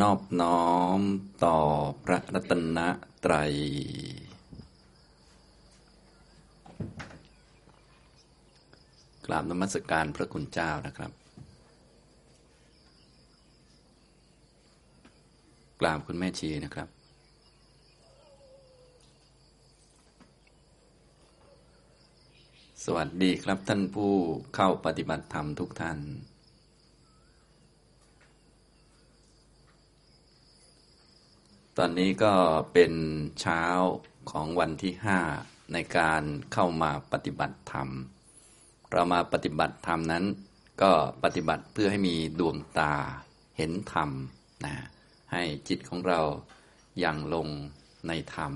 [0.00, 0.68] นอบน้อ
[0.98, 1.00] ม
[1.44, 1.58] ต่อ
[2.04, 2.78] พระรัตน
[3.24, 3.52] ตรัย
[9.26, 11.12] กราบนมัสการพระคุณเจ้านะครับ
[15.80, 16.88] กราบคุณแม่ชีนะครับ
[22.84, 24.12] สวัสดีครับท่านผู้
[24.54, 25.98] เข้าปฏิบัติธรรมทุกท่าน
[31.80, 32.34] ตอนนี้ก็
[32.72, 32.92] เป็น
[33.40, 33.62] เช้า
[34.30, 35.18] ของวันที่ห้า
[35.72, 37.88] ในการเข้ามาปฏิบัติธรรม
[38.92, 40.24] เรามาปฏิบัติธรรมนั้น
[40.82, 40.92] ก็
[41.24, 42.94] ปฏิบัติเพื่อให้มีดวงตา
[43.56, 44.10] เห็นธรรม
[44.64, 44.74] นะ
[45.32, 46.20] ให้จิตของเรา
[46.98, 47.48] อย่างลง
[48.08, 48.52] ในธรรม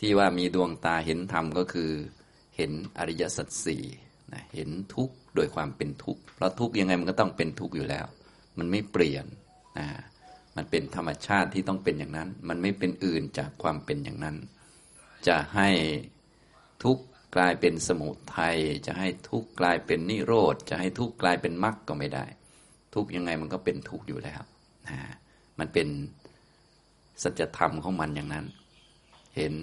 [0.00, 1.90] ที่ว่ามีดวงตาเห็นธรรมก็คือ
[2.56, 3.84] เห็นอริยสัจสี่
[4.32, 8.06] นะเห็นทุกข์โดยความเป็นทุกข์เพราะทุกข์ยังไงมันก็ต้องเป็นทุกข์อยู่แล้ว
[8.58, 9.26] มันไม่เปลี่ยน
[9.78, 9.86] นะ
[10.60, 14.36] มันเป็นธรรมชาติที่ต้องเป็นอย่างนั้น มันไม่เป็นอื่นจากความเป็นอย่างนั้น
[15.28, 15.68] จะให้
[16.84, 17.04] ทุกข์
[17.36, 22.24] กลายเป็นสมุทัยจะให้ทุกข์กลายเป็นนิโรธ จะให้ทุกข์กลายเป็นมรรคก็ไม่ได้
[22.94, 24.42] ทุกข์ยังไงมันก็เป็นทุกข์อยู่แล้ว
[24.88, 24.98] นะ
[25.58, 25.88] มันเป็น
[27.22, 28.46] สัจธรรมของมันอย่างนั้น
[29.36, 29.54] เห็น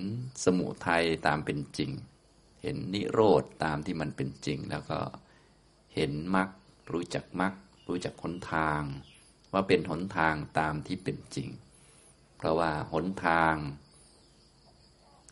[0.46, 1.92] สมุทัยตามเป็นจริง
[2.64, 5.00] เห็นนิโรธตามที่มันเป็นจริง แล้วก็
[5.96, 6.50] เห็นมรรค
[6.92, 7.54] รู้จักมรรค
[7.88, 8.82] รู้จักหนทาง
[9.54, 11.50] ว่าเป็นหนทางตามที่เป็นจริง
[12.38, 13.56] เพราะว่าหนทาง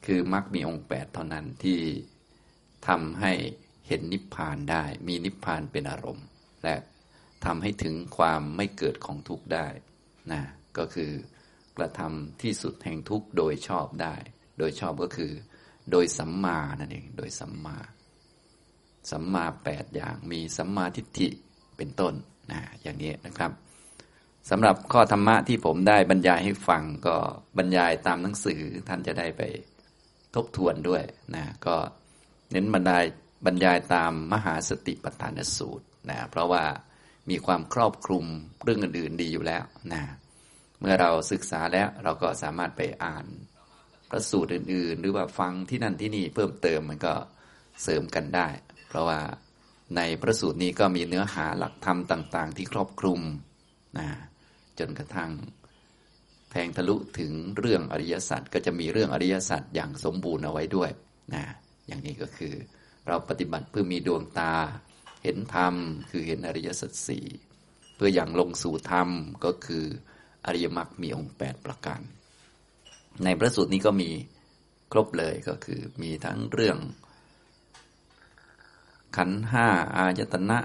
[0.06, 1.80] คือมรรคมีองค์แปดเท่านั้นที่
[2.88, 3.34] ทำให้
[3.88, 6.28] เห็นนิพพานได้ มีนิพพานเป็นอารมณ์
[6.64, 6.76] และ
[7.46, 9.68] ทำให้ถึงความไม่เกิดของทุกข์ได้
[10.32, 10.42] นะ
[10.78, 11.12] ก็คือ
[11.78, 14.16] กระทำที่สุดแห่งทุกข์โดยชอบได้
[14.60, 15.32] โดยชอบก็คือ
[15.92, 17.78] โดยสัมมานั่นเอง โดยสัมมา
[19.12, 21.28] สัมมาแปดอย่าง มีสัมมาทิฏฐิ
[21.78, 22.14] เป็นต้น
[22.52, 23.52] นะอย่างนี้นะครับ
[24.50, 27.16] สำหรับข้อธรรมะที่ผมได้บรรยายให้ฟังก็
[27.58, 29.42] บรรยายตามหนังสือท่านจะได้ไป
[30.36, 31.04] ทบทวนด้วย
[31.36, 31.76] นะก็
[32.52, 33.06] เน้นบรรยาย
[33.46, 36.64] บรรยายตามมหาสติปัฏฐานสูตรนะเพราะว่า
[37.30, 38.26] มีความครอบคลุม
[38.64, 40.02] เรื่องอื่นๆดีอยู่แล้วนะ
[40.80, 43.26] เมื่อเราศึกษาแล้วเราก็สามารถไปอ่าน
[44.10, 47.14] พระสูตรอื่น ๆ หรือว่าฟังที่นั่นที่นี่เพิ่มเติมมันก็
[47.84, 48.48] เสริมกันได้
[48.88, 49.20] เพราะว่า
[49.96, 53.22] ในพระสูตรนี้ก็มีเนื้อหาหลักธรรมต่าง ๆ ที่ครอบคลุม
[54.00, 54.08] นะ
[54.80, 55.32] จนกระทั่ง
[56.52, 60.90] แทงทะลุถึงเรื่องอริยสัจก็จะมีเรื่องอริยสัจอย่างสมบูรณ์เอาไว้ด้วย
[61.34, 61.46] นะ
[61.88, 62.54] อย่างนี้ก็คือ
[63.08, 64.54] เราปฏิบัติเพื่อมีดวงตา
[65.24, 65.76] เห็นธรรม
[66.10, 67.26] คือเห็นอริยสัจสี่
[67.96, 69.10] เพื่ออย่างลงสู่ธรรม
[69.44, 69.86] ก็คือ
[70.46, 72.02] อริยมรรคมีองค์แปดประการ
[73.24, 74.10] ในพระสูตรนี้ก็มี
[74.92, 76.78] ครบเลยก็คือมีทั้งเรื่อง
[79.16, 80.60] ขันห้าอายตนะ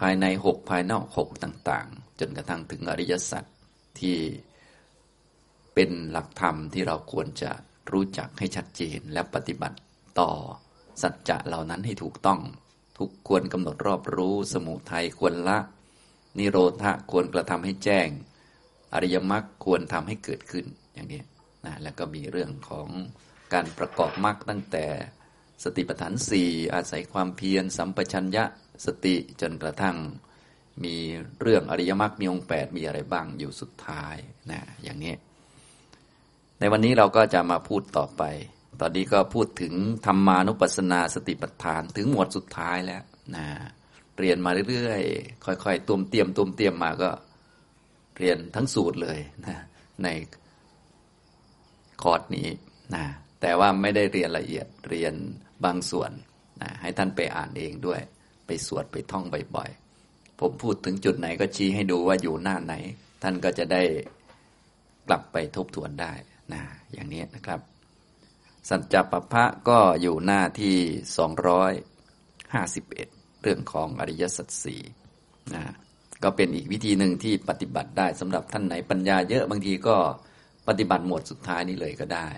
[0.00, 1.88] ภายในหกภายนอกหกต่าง
[2.20, 3.44] จนกระทั่งถึงอริยสัจ
[4.00, 4.16] ที่
[5.74, 7.50] เป็นหลักธรรมที่เราควรจะ
[7.92, 9.78] รู้จักให้ชัดเจนและปฏิบัติ
[10.20, 10.30] ต่อ
[11.02, 12.40] สัจจะเหล่านั้นให้ถูกต้อง
[12.98, 15.58] ทุกควรกำหนดรอบรู้สมุทัยควรละ
[16.38, 18.08] นิโรธะควรกระทำให้แจ้ง
[18.92, 21.22] อริยมรรคควรทำให้เกิดขึ้นอย่างนี้
[21.64, 22.88] นะแล้วก็มีเรื่องของ
[23.52, 24.86] การประกอบมรรคตั้งแต่
[25.64, 28.44] สติปัฏฐานสี่อาศัยความเพียรสัมปชัญญะ
[28.86, 29.96] สติจนกระทั่ง
[30.84, 30.96] มี
[31.42, 34.16] เรื่องอริยมรรคมีองค์แปดมีอะไรบ้างอยู่สุดท้าย
[34.50, 35.14] นะอย่างนี้
[36.60, 38.22] ในวันนี้เราก็จะมาพูดต่อไป
[38.80, 39.74] ตอนนี้ก็พูดถึง
[40.06, 43.02] ธรรมานุปัสสนาสติปัฏฐานถึงหมวดสุดท้ายแล้ว
[43.36, 43.46] นะ
[44.18, 47.10] เรียนมาเรื่อยๆ ค่อยๆตุมเตรียมตุมเตรียมมาก็
[48.18, 49.56] เรียนทั้งสูตรเลยนะ
[50.02, 50.08] ใน
[52.02, 52.48] คอร์สนี้
[52.94, 53.04] นะ
[53.40, 55.14] แต่ว่าไม่ได้เรียนละเอียดเรียน
[55.64, 56.10] บางส่วน
[56.62, 58.00] นะให้ท่านไปอ่านเองด้วย
[58.46, 59.24] ไปสวดไปท่อง
[59.56, 59.87] บ่อยๆ
[60.40, 62.74] ผมพูดถึงจุดไหนก็ชี้ให้ดูว่าอยู่หน้าไหน
[63.22, 63.82] ท่านก็จะได้
[65.08, 66.12] กลับไปทบทวนได้
[66.52, 66.62] นะ
[66.92, 67.60] อย่างนี้นะครับ
[68.68, 70.76] สัจจปพะก็อยู่หน้าที่
[72.48, 74.82] 251 เรื่องของอริยสัจสี่
[75.54, 75.64] นะ
[76.22, 79.96] ก็เป็นอีกวิธีหนึ่งที่ปฏิบัติได้สำหรับท่านไหนปัญญาเยอะบางทีก็
[80.68, 82.28] ปฏิบัติหมวดสุดท้ายนี้เลยก็ได้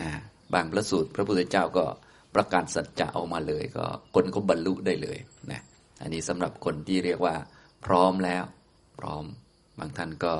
[0.00, 0.08] นะ
[0.54, 1.84] บางพระสูตรพระพุทธเจ้าก็
[2.34, 5.18] ประกาศสัจจะออกมาเลย ก็คนก็บรรลุได้เลย
[5.52, 5.60] นะ
[6.00, 7.34] อันนี้สำหรับคนที่เรียกว่า
[7.84, 8.44] พร้อมแล้ว
[8.98, 9.24] พร้อม
[9.78, 10.34] บางท่านก็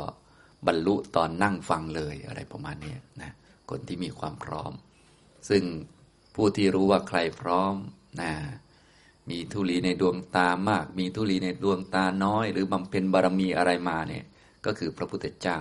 [0.67, 3.32] บรรลุตอนนั่งฟังเลยอะไรประมาณนี้นะ
[3.70, 4.73] คนที่มีความพร้อม
[5.49, 5.62] ซึ่ง
[6.35, 7.75] ผู้ที่รู้ว่าใครพร้อม
[8.20, 8.32] นะ
[9.31, 14.25] มีทุลีในดวงตามาก มีทุลีในดวงตาน้อย หรือบำเพ็ญบารมีอะไรมาเนี่ย
[14.67, 15.61] ก็คือพระพุทธเจ้า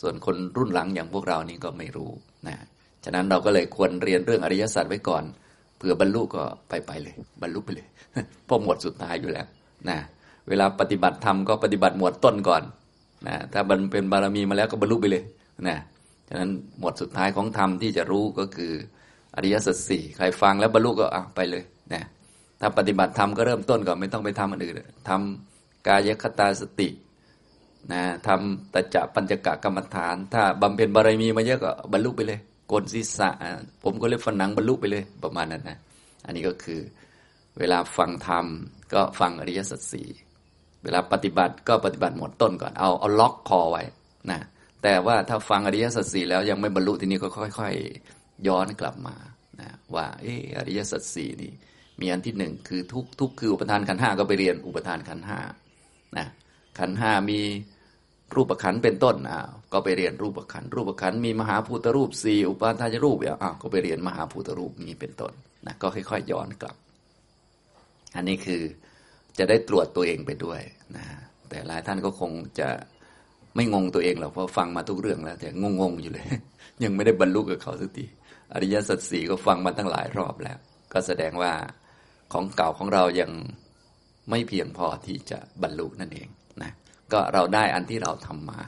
[0.00, 2.10] ส่วนคนรุ่นหลังอย่างพวกเรานี่ก็ไม่รู้
[2.48, 2.56] นะ
[3.04, 5.24] ฉะนั้นเราก็เลยควรเรียนเรื่องอริยสัจไว้ก่อน
[5.76, 7.86] เผื่อบรรลุก็ไปไปเลย บรรลุไปเลย
[8.46, 9.46] เพราะหมวดสุดท้ายอยู่แล้ว
[9.88, 9.98] นะ
[10.48, 12.62] เวลาปฏิบัติธรรมก็ปฏิบัติหมวดต้นก่อน
[13.26, 15.24] นะถ้าบรรเป็นบารมีมาแล้วก็บรรลุไปเลย
[15.68, 15.76] นะ
[16.28, 18.72] ฉะนั้นหมวดสุดท้ายของธรรมที่จะรู้ก็คือ
[19.36, 22.02] อริยสัจสี่ใครฟังแล้วบรรลุก็อะไปเลยนะ
[22.60, 24.76] ถ้าปฏิบัติธรรมก็เริ่มต้นก่อนไม่ต้องไปทำอันอื่น
[25.08, 26.88] ทำกายคตาสติ
[27.92, 33.30] นะทำตจะปัญจกะกรรมฐาน ถ้าบำเพ็ญบารมีมาเยอะก็บรรลุไปเลย โกนศีรษะ
[33.84, 35.78] ผมก็เล็บฝันหนังบรรลุไปเลยประมาณนั้นนะ
[36.24, 36.80] อันนี้ก็คือ
[37.58, 38.46] เวลาฟังธรรม
[38.92, 40.08] ก็ฟังอริยสัจสี่
[40.84, 43.82] เวลาปฏิบัติก็ปฏิบัติหมดต้นก่อนเอาเอาล็อกคอไว้
[44.30, 44.40] นะ
[44.82, 47.28] แต่ว่าถ้าฟังอริยสัจสี่แล้วยังไม่บรรลุทีนี้ก็
[47.58, 47.74] ค่อย
[48.10, 49.16] ๆ ย้อนกลับมา
[49.60, 51.52] นะว่าเอออริยสัจสี่นี่
[52.00, 55.40] มีอันที่หนึ่งคือทุกทุกคืออุปทานขันห้าก็ไปเรียนอุปทานขันห้า
[56.18, 56.26] นะ
[56.78, 57.40] ขันห้ามี
[58.36, 65.32] รูปขันเป็นต้นอ่าวก็ไปเรียนรูปขันรูปขันมีมหาภูตรูปสี่อุปาทายรูปอ่าวก็ไปเรียนมหาภูตรูปนี้เป็นต้น
[65.66, 66.76] นะก็ค่อยๆย้อนกลับ
[68.16, 68.62] อันนี้คือ
[69.38, 70.60] จะได้ตรวจตัวเองไปด้วย
[70.96, 71.04] นะ
[71.48, 72.68] แต่หลายท่านก็คงจะ
[73.56, 75.48] ไม่งงตัวเองหรอกเพราะฟังมาทุกเรื่องแล้ว แต่
[75.80, 76.26] งงๆอยู่เลย
[76.84, 78.06] ยังไม่ได้บรรลุกับเขาสักที
[78.54, 80.58] อริยสัจสี่ก็ฟังมาตั้งหลายรอบแล้ว
[80.92, 81.52] ก็แสดงว่า
[82.32, 83.30] ของเก่าของเรายัง
[84.30, 86.28] ไม่เพียงพอที่จะบรรลุนั่นเอง
[87.14, 88.58] ก็เราได้อันที่เราทำมา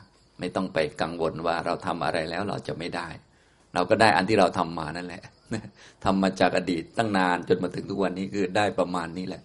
[0.40, 3.08] ไม่ต้องไปกังวลว่าเราทำอะไรแล้วเราจะไม่ได้
[3.74, 5.22] เราก็ได้อันที่เราทำมานั่นแหละ
[6.04, 9.42] ทำมาจากอดีตตั้งนานจนมาถึงทุกวันนี้คือได้ประมาณนี้แหละ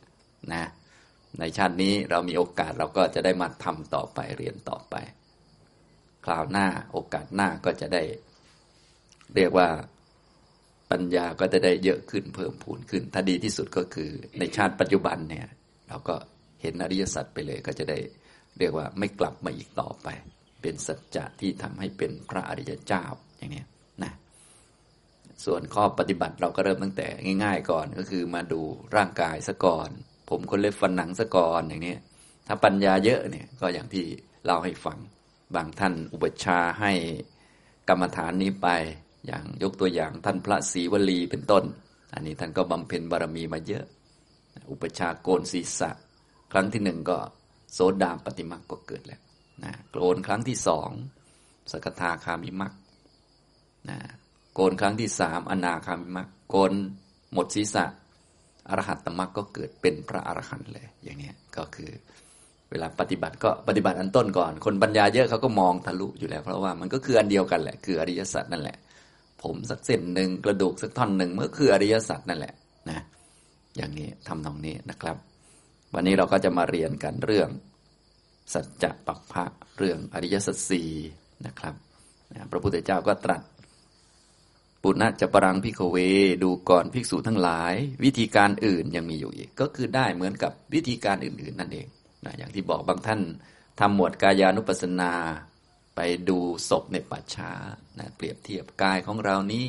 [0.54, 0.70] นะ
[1.40, 4.96] ในชาตินี้เรามีโอกาสเราก็จะได้มาทำต่อไปเรียนต่อไป
[6.26, 8.04] คราวหน้าโอกาสหน้าก็จะได้
[9.36, 9.68] เรียกว่า
[10.92, 14.10] ปัญญาก็จะได้เยอะขึ้นเพิ่มพูนขึ้น ถ้าดีที่สุดก็คือ
[14.40, 15.48] ในชาติปัจจุบันเนี่ย
[15.90, 16.16] เราก็
[16.62, 17.98] เห็นอริยสัจไปเลยก็จะได้
[18.60, 20.08] เรียกว่าไม่กลับมาอีกต่อไป
[20.62, 23.04] เป็นสัจจะที่ทำให้เป็นพระอริยเจ้า
[23.38, 23.64] อย่างนี้
[24.04, 24.14] นะ
[25.46, 27.08] ส่วนข้อปฏิบัติเราก็เริ่มตั้งแต่
[27.44, 28.62] ง่าย ๆ ก่อนก็คือมาดู
[28.96, 29.90] ร่างกายซะก่อน
[30.30, 31.96] ผมคนเล็บฟันหนังซะก่อนอย่างนี้
[32.48, 34.06] ถ้าปัญญาเยอะเนี่ยก็อย่างที่
[34.46, 34.98] เล่าให้ฟัง
[35.56, 36.94] บางท่านอุปชาให้
[37.90, 38.68] กรรมฐานนี้ไป
[39.28, 41.64] อย่างยกตัวอย่างท่านพระศรีวลีเป็นต้น
[42.14, 43.86] อันนี้ท่านก็บำเพ็ญบารมีมาเยอะ
[44.72, 45.92] อุปชาโกนศีรษะ
[46.52, 47.18] ครั้งที่หนึ่งก็
[47.74, 49.22] โสดาปฏิมักก็เกิดแล้ว
[49.64, 50.90] นะโกนครั้งที่สอง
[51.72, 52.74] สกทาคามิมัก
[53.90, 53.98] นะ
[54.54, 56.72] โกนครั้งที่สามอนาคามิมักโกน
[57.34, 57.86] หมดศีรษะ
[58.70, 61.92] อรหัตตมักก็เกิดเป็นพระอรหันต์เลยอย่างนี้ก็คือ
[62.70, 68.78] เวลาปฏิบัติก็ปฏิบัติอันต้นก่อน คนปัญญาเยอะเขาก็มองทะลุอยู่แล้วเพราะว่ามันก็คืออันเดียวกันแหละ คืออริยสัจนั่นแหละ
[69.44, 72.54] ผมสักเส้นหนึ่งกระดูกสักท่อนหนึ่งมันก็คืออริยสัจนั่นแหละ
[72.90, 73.00] นะ
[73.78, 75.18] อย่างนี้ทำตรงนี้นะครับ
[75.94, 77.50] วันนี้เราก็จะมาเรียนกันเรื่อง
[78.54, 79.46] สัจจะปัปพะ
[79.78, 80.90] เรื่องอริยสัจสี่
[81.46, 81.76] นะครับ
[82.52, 83.42] พระพุทธเจ้าก็ตรัส
[84.84, 85.98] ปุณณจะปรังพิกเว
[86.44, 87.74] ดูก่อนภิกษุทั้งหลาย
[88.04, 91.88] วิธีการอื่นยังมีอยู่อีก ก็คือได้เหมือนกับวิธีการอื่น ๆ นั่นเอง
[92.26, 93.22] นะอย่างที่บอกบางท่าน
[93.80, 95.14] ทำหมวดกายานุปัสสนา
[95.96, 96.00] ไป
[96.30, 96.40] ดู
[96.70, 97.52] ศพในป่าช้า
[98.00, 99.66] นะเปรียบเทียบกายของเรานี้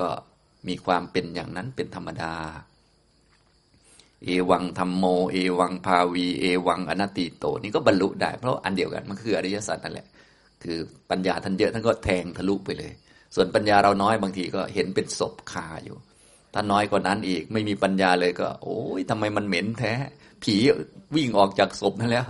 [0.00, 0.08] ก็
[0.68, 2.34] มีความเป็นอย่างนั้นเป็นธรรมดา
[4.26, 10.06] เอวังธรรมโม เอวังภาวี เอวังอนัตติโต นี่ก็บรรลุได้ เพราะอันเดียวกันมันคืออริยสัจนั่นแหละ
[10.62, 10.78] คือ
[11.10, 12.92] ปัญญาท่านเยอะท่านก็แทงทะลุไปเลย
[13.34, 15.96] ส่วนปัญญาเราน้อยบางทีก็เห็นเป็นศพคาอยู่
[16.54, 19.92] ถ้าน้อยกว่านั้นอีกไม่มีปัญญาเลยก็ โอ้ยทำไมมันเหม็นแท้
[20.42, 20.54] ผี
[21.16, 22.24] วิ่งออกจากศพนั่นแล้ว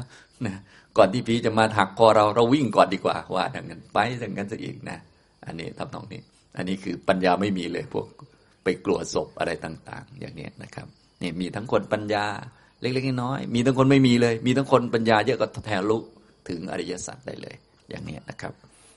[0.46, 0.56] นะ
[0.96, 4.98] ก่อนที่ผีจะมาถักคอเราเราวิ่งก่อนดีกว่าว่าดังนั้นไปดังนั้นซะอีกนะ
[5.46, 6.20] อันนี้ทำตรงนี้
[6.56, 8.06] อันนี้คือปัญญาไม่มีเลยพวก
[8.64, 10.88] ไปกลัวศพอะไรต่าง ๆ อย่างนี้นะครับ
[11.24, 12.26] นี่มีทั้งคนปัญญา
[12.80, 15.98] เล็กๆน้อยๆมีทั้งคนไม่มีเลย มีทั้งคนปัญญาเยอะก็แทลุ
[16.48, 17.54] ถึงอริยสัจได้เลย
[17.90, 18.52] อย่างนี้นะครับ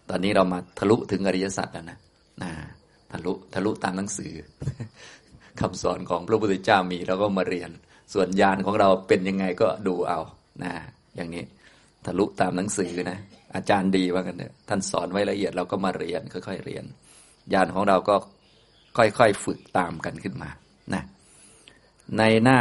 [0.10, 1.98] ตอนนี้เรามาทะลุถึงอริยสัจแล้วนะ
[2.44, 2.52] นะ
[3.12, 4.34] ทะลุทะลุตามหนังสือ
[5.60, 7.70] คำสอนของพระพุทธเจ้ามีเราก็มาเรียน
[8.14, 10.20] ส่วนญาณของเราเป็นยังไงก็ดูเอา
[10.64, 10.74] นะ
[11.16, 11.44] อย่างนี้
[12.06, 13.18] ทะลุตามหนังสือนะ
[13.56, 16.86] อาจารย์ดีว่ากันเถอะท่านสอนไว้ละเอียดเราก็มาเรียนค่อยๆเรียน
[17.54, 18.16] ญาณของเราก็
[18.98, 20.50] ค่อยๆฝึกตามกันขึ้นมา
[20.94, 21.04] นะ
[22.18, 22.60] ในหน้า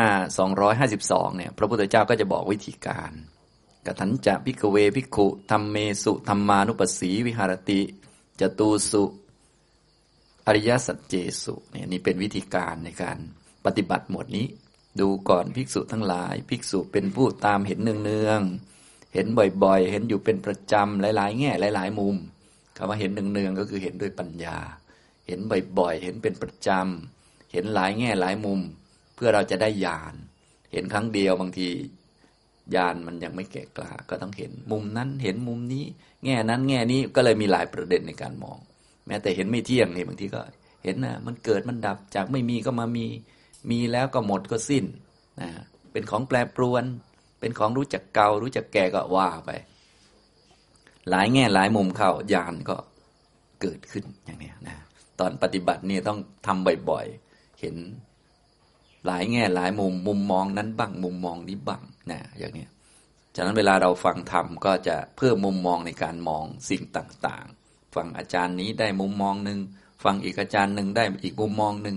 [0.68, 3.12] 252 เนี่ย พระพุทธเจ้าก็จะบอกวิธีการ
[3.86, 7.80] กถันจะพิกเวพิกุธรรมเมสุธรรมานุปัสสีวิหารติ
[8.40, 9.04] จตูสุ
[10.46, 13.18] อริยสัจเจสุเนี่ยนี่เป็นวิธีการในการ
[13.64, 14.46] ปฏิบัติหมวดนี้
[15.00, 19.26] ดูก่อนภิกษุทั้งหลาย ภิกษุเป็นผู้ตามเห็นเนืองๆเห็น
[19.62, 22.16] บ่อยๆ เห็นอยู่เป็นประจำหลาย ๆ แง่หลาย ๆ มุม
[22.76, 24.58] คำว่าเห็นเนืองๆก็คือเห็นด้วยปัญญา
[25.26, 25.38] เห็น
[25.78, 28.60] บ่อยๆ เห็นเป็นประจำเห็นหลายแง่หลายมุม
[29.16, 30.14] เพื่อเราจะได้ญาณ
[30.72, 31.68] เห็นครั้งเดียวบางที
[32.74, 35.84] ญาณมันยังไม่แก่กล้าก็ต้องเห็น มุมนั้นเห็นมุมนี้
[36.24, 38.58] แง่นั้นแง่นี้ก็เลยมีหลายประเด็นในการมอง
[39.06, 40.40] แม้แต่เห็นไม่เที่ยงนี่บางทีก็
[40.84, 43.06] เห็นนะมันเกิดมันดับจากไม่มีก็มามี
[43.70, 44.84] มีแล้วก็หมดก็สิ้น
[45.40, 45.48] นะ
[45.92, 46.84] เป็นของแปรปรวน
[47.40, 49.50] เป็นของรู้จักเก่ารู้จักแก่ก็ว่าไป
[51.10, 52.76] หลายแง่หลายมุมเข้าญาณก็
[53.60, 54.76] เกิดขึ้นอย่างนี้นะ
[55.18, 57.76] ตอนปฏิบัตินี่ต้องทำบ่อยๆ เห็น
[59.06, 62.66] หลายแง่หลายมุมมุมมองนั้นบ้างมุมมองนี้บ้างนะอย่างนี้
[63.36, 69.58] ฉะนั้นเวลาเราฟังธรรมก็จะเพิ่มมุมมองในการมองสิ่งต่างๆ ฟังอาจารย์นี้ได้มุมมองหนึ่ง
[70.04, 71.96] ฟังอีกอาจารย์หนึ่งได้อีกมุมมองหนึ่ง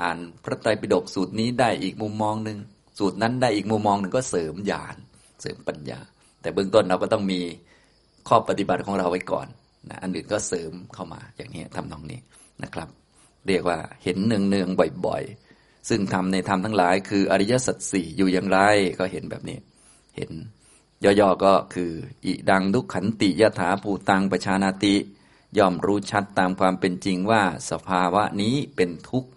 [0.00, 2.58] อ่านพระไตรปิฎกสูตรนี้ได้อีกมุมมองหนึ่ง
[2.98, 4.96] สูตรนั้นได้อีกมุมมองหนึ่งก็เสริมญาณ
[5.42, 6.00] เสริมปัญญา
[6.40, 7.40] แต่เบื้องต้นเราก็ต้องมี
[8.28, 9.46] ข้อปฏิบัติของเราไว้ก่อน
[9.88, 12.20] นะอันอื่นก็เสริมเข้ามาอย่างนี้ทำนองนี้
[12.62, 12.88] นะครับ
[13.46, 14.68] เรียกว่าเห็นเนืองเนือง
[15.06, 15.47] บ่อยๆ
[15.88, 18.58] ซึ่งทำในธรรมทั้งหลาย คืออริยสัจสี่อยู่อย่างไร
[18.98, 19.58] ก็เห็นแบบนี้
[20.16, 20.30] เห็น
[21.04, 21.92] ย่อๆก็คือ
[22.24, 24.94] อิดังทุกขันติยถาภูตังประชานาติ
[25.58, 29.28] ย่อมรู้ชัดตามความเป็นจริงว่าสภาวะนี้เป็นทุกข์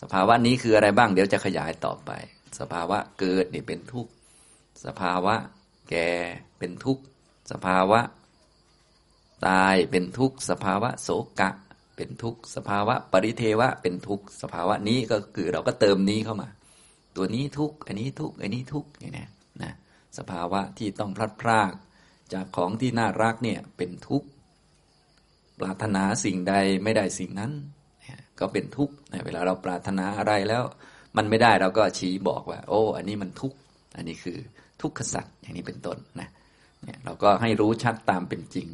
[0.00, 2.10] สภาวะนี้คืออะไรบ้างเดี๋ยวจะขยายต่อไป
[2.58, 4.10] สภาวะเกิดนี่เป็นทุกข์
[4.84, 5.34] สภาวะ
[5.90, 6.10] แก่
[6.58, 7.02] เป็นทุกข์
[7.50, 8.00] สภาวะ
[9.46, 11.08] ตายเป็นทุกข์สภาวะโศ
[11.40, 11.50] กะ
[12.00, 16.48] เป็นทุกข์สภาวะ ปริเทวะเป็นทุกข์สภาวะนี้ก็คือเราก็เติมนี้เข้ามา
[17.16, 19.26] ตัวนี้ทุกข์อันนี้ทุกข์อันนี้ทุกข์อย่างนี้
[19.62, 19.72] นะ
[20.18, 21.72] สภาวะที่ต้องพลัดพราก
[22.32, 24.28] จากของที่น่ารักเนี่ยเป็นทุกข์
[25.60, 26.54] ปรารถนาสิ่งใด
[26.84, 27.52] ไม่ได้สิ่งนั้น
[28.40, 30.62] ก็เป็นทุกข์เวลาเราปรารถนาอะไรแล้ว
[31.16, 33.58] มันไม่ได้เราก็ชี้บอกว่า โอ้ อันนี้มันทุกข์
[33.96, 34.38] อันนี้คือ
[34.82, 36.28] ทุกขสัตว์อย่างนี้เป็นต้นนะ
[36.82, 38.68] เนี่ยเราก็ให้รู้ชัดตามเป็นจริง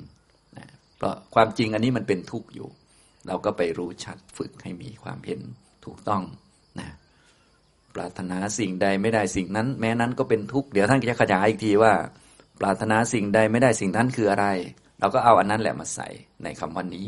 [0.58, 0.66] นะ
[0.96, 2.68] เพราะความจริงอันนี้มันเป็นทุกข์อยู่
[3.26, 5.40] เราก็ไปรู้ชัดฝึกให้มีความเห็น
[5.84, 6.22] ถูกต้อง
[6.78, 6.88] นะ
[7.94, 11.92] ปรารถนาสิ่งใดไม่ได้สิ่งนั้น แม้นั้นก็เป็นทุกข์เดี๋ยวท่านจะขยายอีกทีว่า
[12.60, 14.46] ปรารถนาสิ่งใดไม่ได้สิ่งนั้นคืออะไร
[15.00, 16.08] เราก็เอาอันนั้นแหละมาใส่
[16.42, 17.06] ในคำว่านี้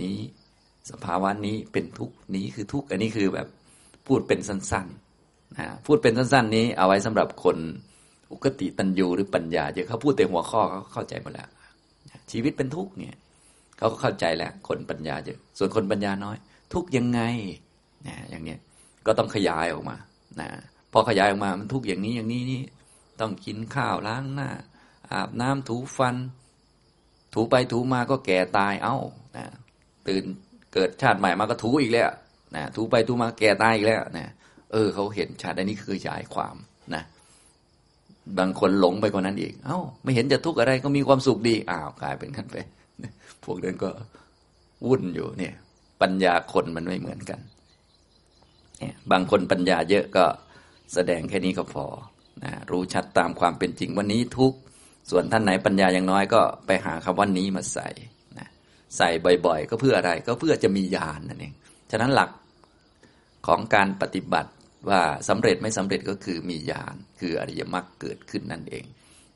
[0.00, 0.16] นี้
[0.90, 3.48] สภาวะนี้เป็นทุกข์นี้คือทุกข์อันนี้คือแบบ
[4.06, 7.56] พูดเป็นสั้นๆนะพูดเป็นสั้นๆ นี้เอาไว้สำหรับคน
[8.32, 11.48] อุกติตันยูหรือปัญญาเยอะเขาพูดแต่หัวข้อเขาเข้าใจหมดแล้ว
[12.32, 13.16] ชีวิตเป็นทุกข์เนี่ย
[13.82, 16.36] เขาก็เข้าใจแหล้วคนปัญญาเยอะส่วนคนปัญญาน้อย
[16.74, 17.20] ทุกยังไง
[18.06, 18.58] นะอย่างเนี้ย
[19.06, 19.96] ก็ต้องขยายออกมา
[20.40, 20.48] นะ
[20.92, 22.62] พอขยายออกมามันทุกอย่างนี้อย่างนี้นี่
[23.20, 24.50] ต้องกินข้าวล้างหน้า
[25.12, 26.16] อาบน้ำถูฟัน
[27.34, 28.96] ถูไปถูมาก็แก่ตายเอ้า
[29.36, 29.46] นะ
[30.08, 30.24] ตื่น
[30.72, 32.10] เกิดชาติใหม่มาก็ถูอีกแล้ว
[32.56, 34.26] นะถูไปถูมาแก่ตายอีกแล้วนะ
[34.72, 36.56] เออเขาเห็นชาติอันนี้คือขยายความ
[36.94, 37.02] นะ
[38.38, 42.56] บางคนหลงไปกว่านั้นอีกเอา้า ไม่เห็นจะทุกข์อะไรก็มีความสุขดีอ้าวกลายเป็นขั้นไป
[43.44, 43.90] พวกนั้นก็
[44.86, 45.54] วุ่นอยู่เนี่ย
[46.02, 47.40] ปัญญาคนมันไม่เหมือนกัน
[48.80, 50.24] เนี่ยบางคนปัญญาเยอะก็
[50.94, 51.86] แสดงแค่นี้ก็พอ
[52.44, 54.52] นะรู้ชัดตามความเป็นจริงวันนี้ทุก
[55.10, 57.88] ส่วนท่านไหนปัญญาอย่างน้อยก็ไปหาคำว่านี้มาใส่
[58.38, 58.48] นะ
[58.96, 59.08] ใส่
[59.46, 61.54] บ่อย ๆ ก็เพื่ออะไรก็เพื่อจะมีญาณนั่นเอง
[61.90, 62.30] ฉะนั้นหลัก
[63.46, 64.50] ของการปฏิบัติ
[64.90, 68.84] ว่าสำเร็จไม่สำเร็จก็คือมีญาณคืออริยมรรคเกิดขึ้นนั่นเอง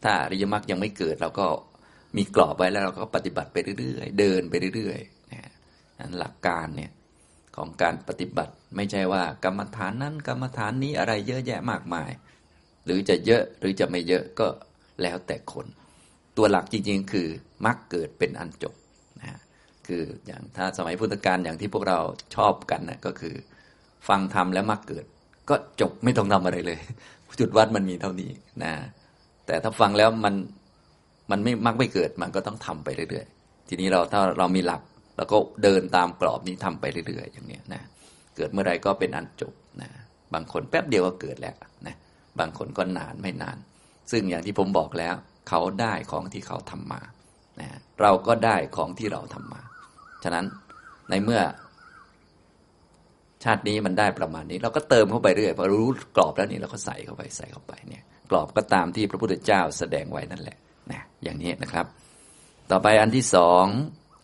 [0.04, 1.46] ถ้าอริยมรรคยังไม่เกิดเราก็
[2.16, 5.50] มีกรอบไว้แล้วเราก็ปฏิบัติไปเรื่อยๆ เดินไปเรื่อยๆนะ
[5.98, 6.90] นั้นหลักการเนี่ย
[7.56, 12.10] ของการปฏิบัติไม่ใช่ว่ากรรมฐานนั้นกรรมฐานนี้อะไรเยอะแยะมากมาย
[12.84, 14.48] หรือจะเยอะหรือจะไม่เยอะก็
[15.02, 15.66] แล้วแต่คน
[16.36, 17.28] ตัวหลักจริงๆ คือ
[17.66, 18.74] มรรคเกิดเป็นอันจบ
[19.20, 19.40] นะ
[19.86, 21.98] คืออย่างถ้าสมัยพุทธกาลอย่างที่พวกเรา
[22.36, 23.34] ชอบกันนะก็คือ
[24.08, 25.04] ฟังธรรมแล้วมรรคเกิด
[25.50, 26.78] ก็จบไม่ต้องทำอะไรเลย
[27.40, 28.30] จุดวัดมันมีเท่านี้
[28.62, 28.72] นะ
[29.46, 30.34] แต่ถ้าฟังแล้วมัน
[31.30, 34.82] มันไม่มักไม่เกิดมันก็ต้องทำไปเรื่อยๆ ทีนี้เราถ้าเรามีหลัก
[35.16, 37.82] แล้วก็เดินตามกรอบนี้ทำไปเรื่อยๆ อย่างนี้นะ
[38.36, 39.90] เกิดเมื่อไรก็เป็นอันจบนะ
[40.34, 41.56] บางคนแป๊บเดียวก็เกิดแล้ว
[41.86, 41.96] นะ
[42.38, 43.56] บางคนก็นานไม่นาน
[44.10, 45.14] ซึ่งอย่างที่ผมบอกแล้ว
[45.48, 47.02] เขาได้ของที่เขาทำมา
[47.60, 47.68] นะ
[48.00, 49.62] เราก็ได้ของที่เราทำมา
[50.24, 50.44] ฉะนั้น
[51.10, 51.40] ในเมื่อ
[53.44, 60.56] ชาตินี้มันได้ประมาณนี้ เราก็เติมเข้าไปเรื่อยพอรู้กรอบแล้วนี่เราก็ใส่เข้าไปใส่เข้าไปเนี่ย กรอบก็ตามที่พระพุทธเจ้าแสดงไว้นั่นแหละ
[60.92, 61.86] นะอย่างนี้นะครับ
[62.70, 63.64] ต่อไปอันที่สอง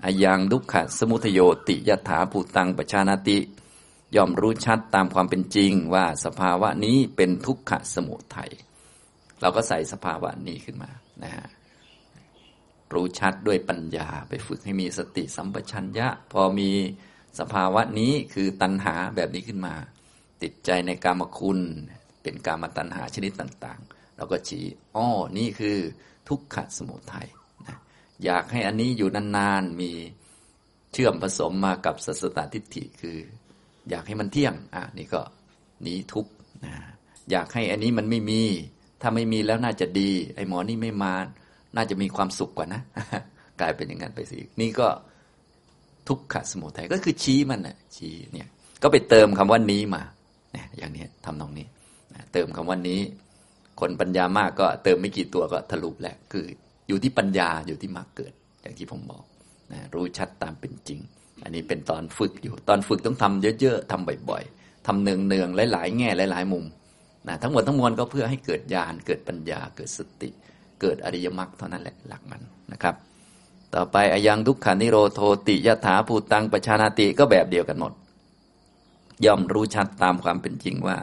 [0.05, 3.39] อายังดุขะสมุทโยติยถาภูตังปชานาติ
[4.17, 8.51] ยอมรู้ชัดตามความเป็นจริงว่าสภาวะนี้เป็นทุกขะสมุทัย
[9.41, 10.91] เราก็ใส่สภาวะนี้ขึ้นมา
[11.23, 11.47] นะฮะ
[12.93, 16.71] รู้ชัดด้วยปัญญาไปฝึกให้มีสติสัมปชัญญะ พอมี
[17.39, 19.75] สภาวะนี้คือตัณหาแบบนี้ขึ้นมา
[20.43, 21.61] ติดใจในกามคุณ
[22.23, 24.65] เป็นกามตัณหาชนิดต่าง ๆ เราก็ชี้
[24.97, 25.79] อ้อนี่คือ
[26.29, 27.29] ทุกขสมุทัย
[27.67, 27.77] นะ
[28.25, 29.91] อยากให้อันนี้อยู่นานๆ มี
[30.93, 33.17] เชื่อมผสมมากับสัสตทิฏฐิคือ
[33.91, 35.21] อยากให้มันเที่ยงอะนี่ก็
[35.87, 36.27] นี้ทุก
[36.65, 36.75] นะ
[37.31, 38.43] อยากให้อันนี้มันไม่มี
[39.01, 41.15] ถ้าไม่มีแล้วน่าจะดี ไอ้หมอนี่ไม่มา
[41.77, 42.81] น่าจะมีความสุขกว่านะ
[43.61, 44.89] กลายเป็นอย่างนั้นไปสินี่ก็
[46.09, 48.49] ทุกขสมุทัยก็คือชี้มันนะชี้เนี่ย
[48.83, 50.03] ก็ไปเติมคำว่านี้มา
[50.53, 51.67] เนี่ยอย่างนี้ทำตรงนี้
[52.33, 53.01] เติมคำว่านี้
[53.83, 56.47] คนปัญญามากก็เติมไม่กี่ตัวก็ทะลุแหละคือ
[56.89, 59.25] อยู่ที่ปัญญาอยู่ที่มรรคเกิด อย่างที่ผมบอก
[59.73, 61.01] นะรู้ชัดตามเป็นจริง
[61.45, 66.65] อันนี้เป็นตอนฝึกอยู่ตอนฝึกต้องทำเยอะๆทำบ่อยๆทำเนืองๆหลายๆ แง่หลายๆมุม
[67.29, 70.31] นะทั้งหมดทั้งมวลก็เพื่อให้เกิดญาณเกิดปัญญาเกิดสติ
[70.81, 72.95] เกิดอริยมรรคเท่านั้นแหละหลักมันนะครับ
[73.75, 77.93] ต่อไปอายังทุกขานิโรโทติยถาภูตังปชานาติก็แบบเดียวกันหมด
[79.25, 80.97] ย่อมรู้ชัดตามความเป็นจริงว่า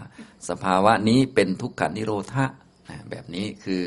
[0.49, 2.45] สภาวะนี้เป็นทุกขานิโรธะ
[3.11, 3.83] แบบนี้คือ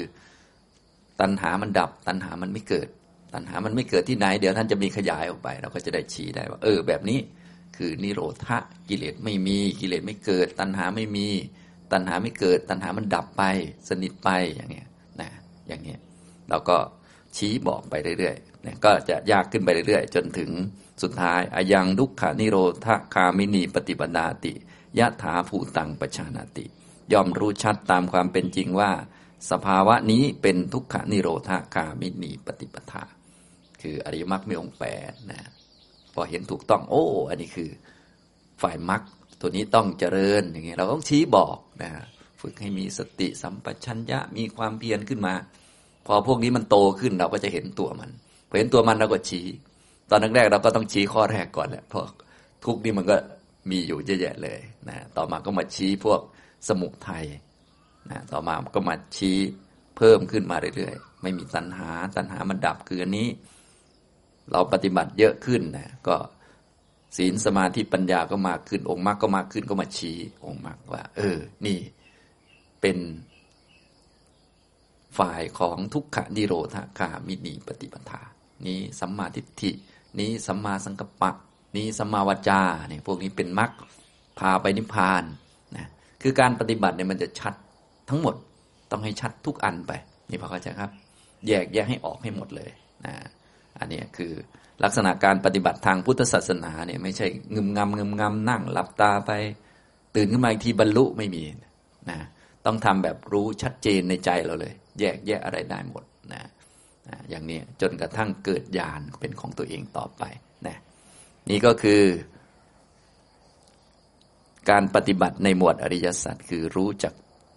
[1.21, 2.89] ตัณหามันดับ ตัณหามันไม่เกิด
[3.35, 7.19] ตัณหามันไม่เกิดที่ไหน เดี๋ยวท่านจะมีขยายออกไป เราก็จะได้ชี้ได้ว่า เออ แบบนี้
[7.77, 11.29] คือนิโรธะกิเลสไม่มีกิเลสไม่เกิด ตัณหาไม่มี
[11.93, 13.43] ตัณหาไม่เกิด ตัณหามันดับไป
[13.89, 14.89] สนิทไปอย่างเงี้ย
[15.21, 15.31] นะ
[15.69, 16.01] อย่างเงี้ย
[16.51, 16.77] เราก็
[17.37, 20.51] ชี้บอกไปเรื่อยๆนะก็จะยากขึ้นไปเรื่อยๆ จนถึง
[21.03, 24.53] สุดท้ายอายังทุกขานิโรธคามินีปฏิปนาติ
[24.99, 26.67] ยะถาภูตังปชานาติ
[27.13, 28.91] ย่อมรู้ชัดตามความเป็นจริงว่า
[29.51, 33.05] สภาวะนี้เป็นทุกขานิโรธคามินีปฏิปทา
[33.83, 35.51] คืออริยมรรคมีองค์แปดนะ
[36.15, 37.71] พอเห็นถูกต้องโอ้ อันนี้คือ
[38.63, 39.03] ฝ่ายมรรค
[39.41, 41.91] ตัวนี้ต้องเจริญอย่างเงี้ยเราต้องชี้บอกนะ
[42.41, 45.35] ฝึกให้มีสติสัมปชัญญะมีความเพียรขึ้นมา
[46.07, 48.11] พอพวกนี้มันโตขึ้นเราก็จะเห็นตัวมัน
[48.49, 49.47] พอเห็นตัวมันเราก็ชี้
[50.11, 52.07] ตอนแรกๆเราก็ต้องชี้ข้อแรกก่อนแหละพราะ
[52.65, 53.17] ทุกนี่มันก็
[53.71, 56.21] มีอยู่เยอะแยะเลยนะต่อมาก็มาชี้พวก
[56.81, 57.27] มุทัย
[58.11, 59.39] นะต่อมาก็มาชี้
[59.97, 63.29] เพิ่มขึ้นมาเรื่อยๆ ไม่มีตัณหา ตัณหามันดับคืออันนี้
[64.51, 66.17] เราปฏิบัติเยอะขึ้นนะก็
[67.17, 71.79] ศีลสมาธิปัญญาก็มากขึ้น องค์มรรคก็มากขึ้นก็มาชี้องค์มรรคว่า เออ นี่
[72.81, 72.99] เป็น
[75.19, 78.23] ฝ่ายของทุกขนิโรธคามินีปฏิปทา
[78.67, 79.71] นี้สัมมาทิฏฐิ
[80.19, 81.31] นี้สัมมาสังกัปปะ
[81.77, 83.71] นี้สัมมาวจาเนี่ยพวกนี้เป็นมรรค
[84.39, 85.23] พาไปนิพพาน
[86.23, 87.55] คือการปฏิบัติเนี่ยมันจะชัด
[88.09, 88.35] ทั้งหมด
[88.91, 89.93] ต้องให้ชัดทุกอันไป
[90.31, 90.91] นี่พอเข้าใจครับ
[91.49, 92.71] แยกแยกให้ออกให้หมดเลย
[93.05, 93.15] นะ
[93.79, 94.33] อันนี้คือ
[94.85, 99.33] ลักษณะการปฏิบัติทางพุทธศาสนาเนี่ยไม่ใช่งึมงำงึมงำนั่งหลับตาไป
[100.17, 101.43] ตื่นขึ้นมาอีกทีบรรลุไม่มี
[102.11, 102.19] นะ
[102.67, 106.43] ต้องทำแบบรู้ชัดเจนในใจเราเลย แยกแยกอะไรได้หมดนะ
[107.09, 110.23] นะอย่างนี้จนกระทั่งเกิดญาณเป็นของตัวเองต่อไป
[110.67, 110.77] นะ
[111.51, 112.03] นี่ก็คือ
[114.71, 117.13] การปฏิบัติในหมวดอริยสัจคือรู้จัก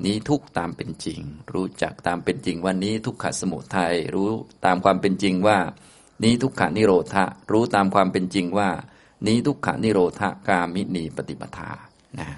[0.06, 1.22] นี้ทุกตามเป็นจริง
[1.54, 4.30] รู้จักตามเป็นจริงว่านี้ทุกขสมุทัยรู้
[4.66, 5.58] ตามความเป็นจริงว่า
[6.24, 8.70] นี้ทุกขานิโรธะรู้ตามความเป็นจริงว่า
[9.28, 11.72] นี้ทุกขานิโรธกามินีปฏิปทา
[12.20, 12.30] นะ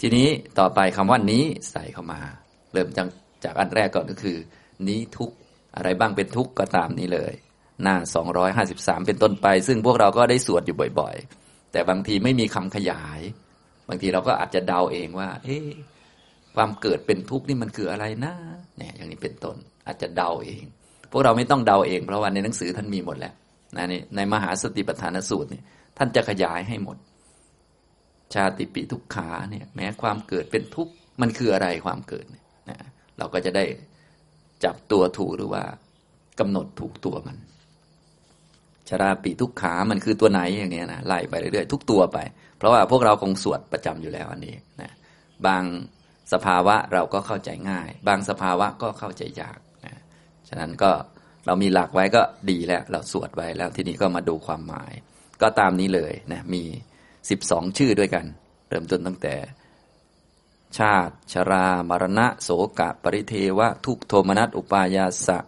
[0.00, 2.20] ทีนี้ต่อไปคำว่านี้ใส่เข้ามา
[2.72, 3.08] เริ่มจาก
[3.44, 4.38] จากอันแรกก่อนก็คือ
[4.88, 5.30] นี้ทุก
[5.76, 7.32] อะไรบ้างเป็นทุกก็ตามนี้เลย
[7.82, 7.96] หน้า
[8.52, 13.20] 253 เป็นต้นไป ซึ่งพวกเราก็ได้สวดอยู่บ่อย ๆ แต่บางทีไม่มีคำขยาย
[13.88, 15.68] บางทีเราก็อาจจะเดาเองว่า เอ๊ะ
[16.56, 18.34] ความเกิดเป็นทุกข์นี่มันคืออะไรนะ
[18.78, 20.64] เนี่ยอย่างนี้เป็นต้นอาจจะเดาเอง
[21.10, 23.34] พวกเราไม่ต้องเดาเองเพราะว่าในหนังสือท่านมีหมดแล้ว
[23.76, 25.64] นะในในมหาสติปัฏฐานสูตรเนี่ย
[25.98, 26.96] ท่านจะขยายให้หมด
[28.34, 32.78] ชาติปีทุกขาเนี่ย แม้ความเกิดเป็นทุกข์มันคืออะไรความเกิดเนี่ยนะ
[33.18, 33.64] เราก็จะได้
[34.64, 35.62] จับตัวถูกหรือว่า
[36.40, 37.36] กำหนดถูกตัวมัน
[38.88, 42.18] ชราปีทุกขา มันคือตัวไหนอย่างเงี้ยนะไล่ไปเรื่อยๆทุกตัวไป
[42.58, 44.92] เพราะว่าพวกเราคงสวดประจำอยู่แล้วอันนี้นะ
[45.46, 45.64] บาง
[46.32, 49.94] สภาวะเราก็เข้าใจง่าย บางสภาวะก็เข้าใจยากนะ
[50.48, 50.90] ฉะนั้นก็
[51.46, 54.92] เรามีหลักไว้ก็ดีแล้ว เราสวดไว้แล้วทีนี้ก็มาดูความหมาย
[55.42, 56.62] ก็ตามนี้เลยนะมี
[57.30, 58.24] สิบสองชื่อด้วยกัน
[58.68, 59.34] เริ่มต้นตั้งแต่
[60.78, 65.38] ชาติ ชรามรณะ โสกะ ปริเทวะ ทุกโทมนัสอุปายาสะ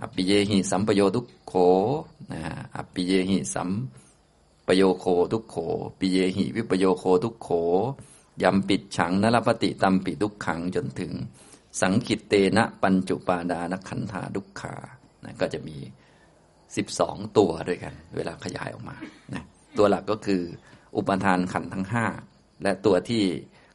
[0.00, 1.54] อปิเยหิสัมปโยทุกโข
[2.32, 2.42] นะ
[2.76, 3.72] อปิเยหิสัมป
[4.66, 5.56] ปโยโคทุกโข
[5.98, 7.48] ปิเยหิวิปโยโคทุกโข
[8.42, 11.12] ยำปิดฉังนรปฏิตัมปิทุกขังจนถึง
[11.80, 14.74] สังคิตเตนะปัญจุปาดานขันธาดุกขา
[15.24, 15.76] นะก็จะมี
[16.76, 18.96] สิบสองตัวด้วยกัน เวลาขยายออกมา
[19.34, 19.44] นะ
[19.78, 20.42] ตัวหลักก็คือ
[20.96, 22.06] อุปทานขันทั้งห้า
[22.62, 23.22] และตัวที่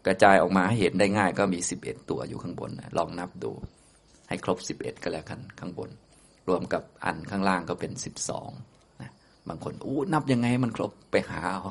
[0.05, 3.51] กระจายออกมาให้เห็นได้ง่ายก็มีสิบเอ็ดตัวอยู่ข้างบนนะลองนับดู
[4.27, 5.89] ให้ครบสิบเอ็ดก็แล้วกันข้างบน
[6.49, 8.09] รวมกับอันข้างล่างก็เป็นสิ
[9.49, 11.61] บางคนอู้นับยังไงมันครบไปหาเอา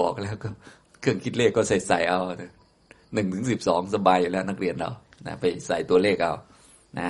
[0.00, 0.48] บอกแล้วก็
[1.00, 2.20] เครื่องคิดเลขก็ใส่ใส่เอา
[3.12, 4.90] หนึ่งถึงสิบสองสบายอยู่แล้วนักเรียนเรา
[5.26, 6.34] นะไปใส่ตัวเลขเอา
[6.98, 7.08] นะ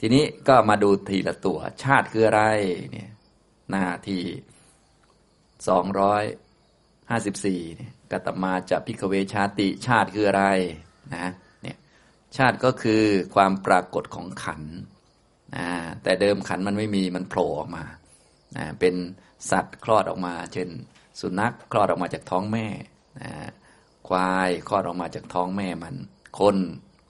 [0.00, 2.42] ทีนี้ก็มาดูทีละตัว ชาติคืออะไร
[2.92, 3.10] เนี่ย
[3.70, 4.22] หน้าที่
[5.68, 6.24] สองร้อย
[7.10, 7.60] ห้าสิบสี่
[8.12, 10.44] กัตมาจะพิกเวชาติชาติคืออะไร
[11.14, 11.26] นะ
[11.62, 11.76] เนี่ย
[12.36, 13.02] ชาติก็คือ
[13.34, 14.62] ความปรากฏของขัน
[15.56, 15.66] นะ
[16.02, 17.84] แต่เดิมขันมันไม่มีมันโผล่ออกมา
[18.56, 18.94] นะเป็น
[19.50, 20.68] สัตว์คลอดออกมา เช่น
[21.20, 22.66] สุนัขคลอดออกมาจากท้องแม่
[23.20, 23.32] นะ
[24.08, 25.96] ควายคลอดออกมาจากท้องแม่มัน
[26.38, 26.56] คน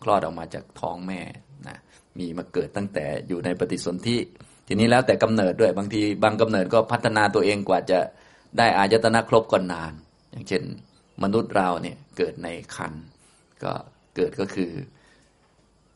[0.03, 1.21] คลอดออกมาจากท้องแม่
[1.69, 1.77] นะ
[2.19, 4.19] มีมาเกิดตั้งแต่อยู่ในปฏิสนธิ
[4.67, 7.99] ทีนี้แล้วแต่กำเนิดด้วยบางทีบางกำเนิดก็พัฒนาตัวเองกว่าจะ
[8.59, 9.93] ได้อายตนะครบก่อนนาน
[10.31, 10.63] อย่างเช่น
[11.23, 12.93] มนุษย์เราเนี่ยเกิดในคัน
[13.63, 13.73] ก็
[14.17, 14.71] เกิดก็คือ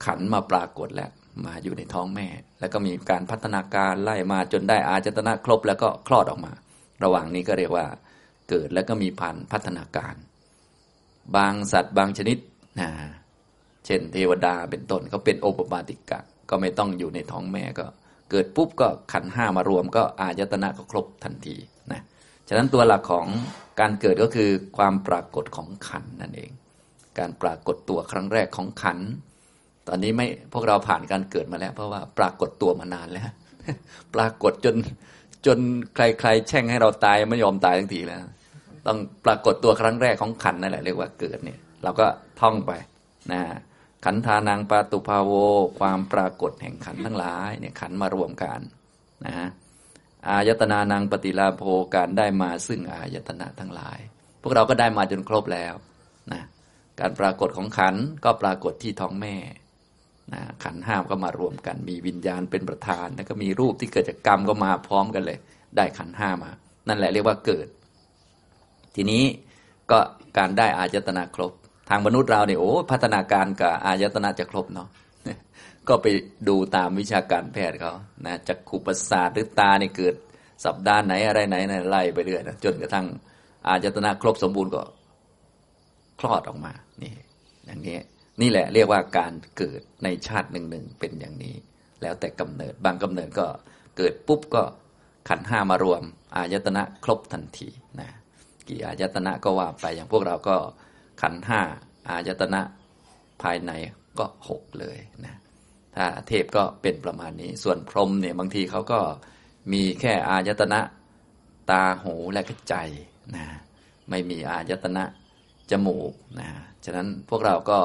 [0.05, 1.11] ขันมาปรากฏแล้ว
[1.45, 2.29] มาอยู่ในท้องแม่
[2.61, 6.53] แล้วก็มีการพัฒนาการไล่มาจนได้อาจตนะครบแล้วก็คลอดออกมา
[7.03, 7.87] ระหว่างนี้ก็เรียกว่า
[8.49, 10.15] เกิดแล้วก็มีพันพัฒนาการ
[11.37, 12.39] บางสัตว์บางชนิด
[12.81, 12.91] นะ
[13.87, 16.21] เช่น เทวดาเป็นต้นเขาเป็นโอปปาติกะ
[16.51, 17.87] ก็ไม่ต้องอยู่ในท้องแม่ก็
[18.31, 21.57] เกิดปุ๊บก็ขันห้ามารวม ก็อายตนะก็ครบทันที
[21.93, 22.03] นะ
[22.49, 23.27] ฉะนั้นตัวหลักของ
[23.81, 26.51] การเกิดก็คือความปรากฏของขันนั่นเอง
[27.19, 28.99] การปรากฏตัวครั้งแรกของขัน
[29.89, 33.31] ตอนนี้ไม่พวกเราผ่านการเกิดมาแล้ว เพราะว่าปรากฏตัวมานานแล้ว
[34.15, 34.77] ปรากฏจน
[35.47, 35.59] จน
[35.95, 38.21] ใครๆ แช่งให้เราตายไม่ยอมตายทั้งทีแล้ว
[38.87, 42.07] ต้องปรากฏตัวครั้งแรกของขันนั่นแหละเรียกว่าเกิดเนี่ยเราก็
[42.41, 42.73] ท่องไป
[43.33, 43.41] นะ
[44.05, 45.33] ขันธานังปาตุภาโว
[45.79, 48.61] ความปรากฏแห่งขันทั้งหลายเนี่ยขันมารวมกัน
[49.27, 49.49] นะฮะ
[50.29, 51.63] อายตนานังปฏิลาโภ
[51.95, 53.99] การได้มาซึ่งอายตนะทั้งหลาย
[54.43, 55.75] พวกเราก็ได้มาจนครบแล้ว
[56.33, 56.43] นะ
[57.01, 57.95] การปรากฏของขัน
[58.25, 59.35] ก็ปรากฏที่ท้องแม่
[60.33, 65.39] นะขันห้ามก็มารวมกัน มีวิญญาณเป็นประธาน แล้วก็มีรูปที่เกิดจากกรรมก็มาพร้อมกันเลย
[65.77, 66.51] ได้ขันห้ามา
[66.89, 67.67] นั่นแหละเรียกว่าเกิด
[68.95, 69.25] ทีนี้
[69.91, 69.99] ก็
[70.39, 71.53] การได้อายตนะครบ
[71.89, 74.89] ทางมนุษย์เราเนี่ยโอ้พัฒนาการกับอายตนะจะครบเนาะ
[75.89, 76.07] ก็ไป
[76.49, 77.93] ดูตามวิชาการแพทย์เขา
[78.27, 80.15] นะจักขุประสาทหรือตาเนี่ยเกิด
[80.65, 81.57] สัปดาห์ไหนอะไรไหน
[81.91, 83.07] ไล่ไปเรื่อยนะจนกระทั่ง
[83.69, 84.83] อายตนะครบสมบูรณ์ก็
[86.21, 87.13] คลอดออกมานี่
[87.67, 87.99] อย่างนี้
[88.41, 91.55] นี่แหละเรียกว่าการเกิดในชาติหนึ่งหนึ่งเป็นอย่างนี้
[92.03, 93.47] แล้วแต่กำเนิดบางกำเนิดก็
[93.97, 94.63] เกิดปุ๊บก็
[95.29, 96.03] ขันห้ามารวม
[96.37, 97.69] อายตนะครบทันที
[98.01, 98.11] นะ
[98.69, 100.57] กี่อายตนะก็ว่าไปอย่างพวกเราก็
[101.23, 101.61] ขันห้า
[102.09, 102.61] อายตนะ
[103.43, 103.73] ภายใน
[104.19, 105.35] ก็หกเลยนะ
[105.97, 109.01] ถ้าเทพก็เป็นประมาณนี้ ส่วนพรหมเนี่ยบางทีเขาก็
[109.73, 110.81] มีแค่อายตนะ
[111.71, 112.75] ตาหูและก็ใจ
[113.37, 113.47] นะ
[114.11, 115.05] ไม่มีอายตนะ
[115.71, 116.49] จมูกนะ
[116.85, 117.79] ฉะนั้นพวกเราก็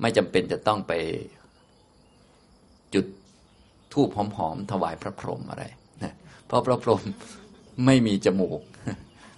[0.00, 0.92] ไม่จำเป็นจะต้องไป
[2.94, 3.06] จุด
[3.92, 5.64] ทูบหอมๆถวายพระพรหมอะไร
[6.02, 6.12] นะ
[6.46, 7.02] เพราะพระพรหม
[7.86, 8.60] ไม่มีจมูก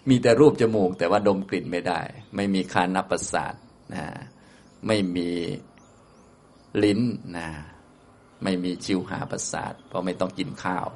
[0.09, 2.01] มีแต่รูปจมูก แต่ว่าดมกลิ่นไม่ได้
[2.37, 3.55] ไม่มีคานับประสาท
[3.94, 4.05] นะ
[4.87, 5.31] ไม่มี
[6.83, 7.01] ลิ้น
[7.38, 7.48] นะ
[8.42, 10.87] ไม่มีชิวหาประสาท เพราะไม่ต้องกินข้าว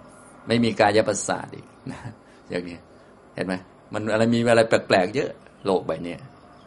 [0.47, 2.01] ไม่มีกายประสาทอีกนะ
[2.49, 2.79] อย่างนี้
[3.35, 3.55] เห็นไหม
[3.93, 5.31] มันอะไรมีอะไรแปลกๆเยอะ
[5.67, 6.17] โลกใบนี้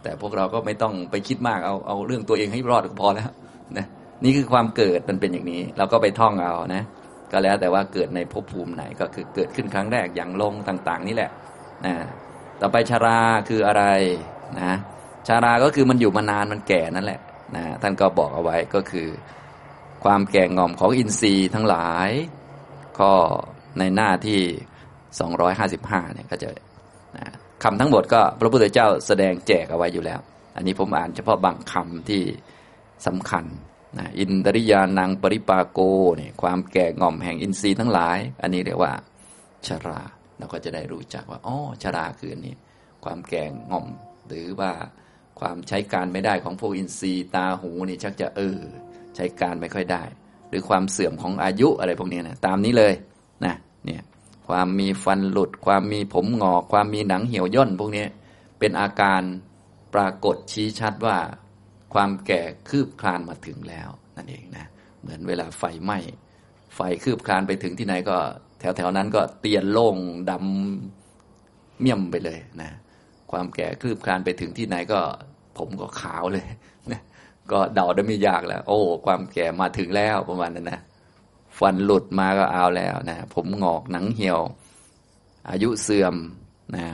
[0.04, 3.30] แต่พวกเราก็ไม่ต้องไปคิดมากเอาเอาเรื่องตัวเองให้รอดก็พอแล้ว
[3.78, 3.86] นะ
[4.24, 6.84] นี่คือความเกิดมันเป็นอย่างนี้ เราก็ไปท่องเอานะ
[7.32, 11.32] ก็แล้วแต่ว่าเกิดในภพภูมิไหนก็คือเกิดขึ้นครั้งแรกอย่างลงต่างๆ นี่แหละ
[11.86, 11.94] นะ
[12.62, 13.84] ต่อไปชาราคืออะไร
[14.62, 14.74] นะ
[15.28, 17.20] ชาราก็คือมันอยู่มานานมันแก่นั่นแหละ
[17.56, 19.08] นะท่านก็บอกเอาไว้ก็คือ
[20.04, 22.10] ความแก่งอมของอินทรีย์ทั้งหลาย
[23.00, 23.12] ก็
[23.80, 24.42] ในหน้าที่
[25.08, 26.69] 255เนี่ยก็จะนะ
[27.64, 30.20] คำทั้งหมดก็พระพุทธเจ้าแสดงแจกเอาไว้อยู่แล้ว
[30.56, 32.24] อันนี้ผมอ่านเฉพาะบางคำที่
[33.08, 33.46] สำคัญ
[33.98, 35.80] นะอินทริยานังปริปาโก
[36.18, 38.94] เนี่ยความแก่ง่อมแห่งอินทรีย์ทั้งหลาย อันนี้เรียกว่า
[39.68, 40.02] ชรา
[40.38, 42.56] เราก็จะได้รู้จักว่าอ๋อชราคืออันนี้
[43.06, 43.88] ความแก่ง่อม
[44.28, 44.72] หรือว่า
[45.40, 48.60] ความใช้การไม่ได้ของพวกอินทรีย์ตาหูนี่ชักจะเออ
[49.16, 50.04] ใช้การไม่ค่อยได้
[50.50, 52.94] หรือความเสื่อมของอายุอะไรพวกนี้นะตามนี้เลย
[53.46, 54.02] นะเนี่ย
[54.50, 58.06] ความมีฟันหลุด ความมีผมงอก ความมีหนังเหี่ยวย่นพวกนี้
[58.60, 59.22] เป็นอาการ
[59.94, 61.18] ปรากฏชี้ชัดว่า
[61.94, 64.66] ความแก่คืบคลานมาถึงแล้วนั่นเองนะ
[65.02, 65.98] เหมือนเวลาไฟไหม้
[66.76, 68.18] ไฟคืบคลานไปถึงที่ไหนก็
[68.60, 69.98] แถวๆนั้นก็เตียนโล่ง
[70.30, 72.70] ดำเมี่ยมไปเลยนะ
[73.32, 75.00] ความแก่คืบคลานไปถึงที่ไหนก็
[75.58, 76.46] ผมก็ขาวเลย
[76.92, 77.02] นะ
[77.52, 80.82] ก็เดาได้ไม่ยากแล้ว โอ้ ความแก่มาถึงแล้วประมาณนั้นนะ
[81.60, 84.40] ฟันหลุดมาก็เอาแล้วนะผมงอกหนังเหี่ยว
[85.50, 86.16] อายุเสื่อม
[86.76, 86.86] นะ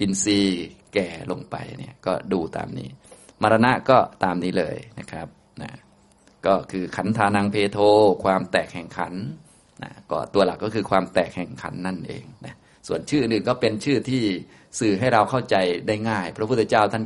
[0.00, 2.88] อินทรีย์แก่ลงไปเนี่ยก็ดูตามนี้
[3.42, 5.28] มรณะก็ตามนี้เลยนะครับ
[5.62, 5.70] นะ
[6.46, 7.78] ก็คือขันธานังเพโท
[8.24, 9.14] ความแตกแห่งขัน
[9.82, 12.54] นะก็ตัวหลักก็คือความแตกแห่งขันนั่นเองนะ
[12.86, 14.22] ส่วนชื่ออื่นก็เป็นชื่อที่
[14.80, 17.04] สื่อให้เราเข้าใจได้ง่าย พระพุทธเจ้าท่าน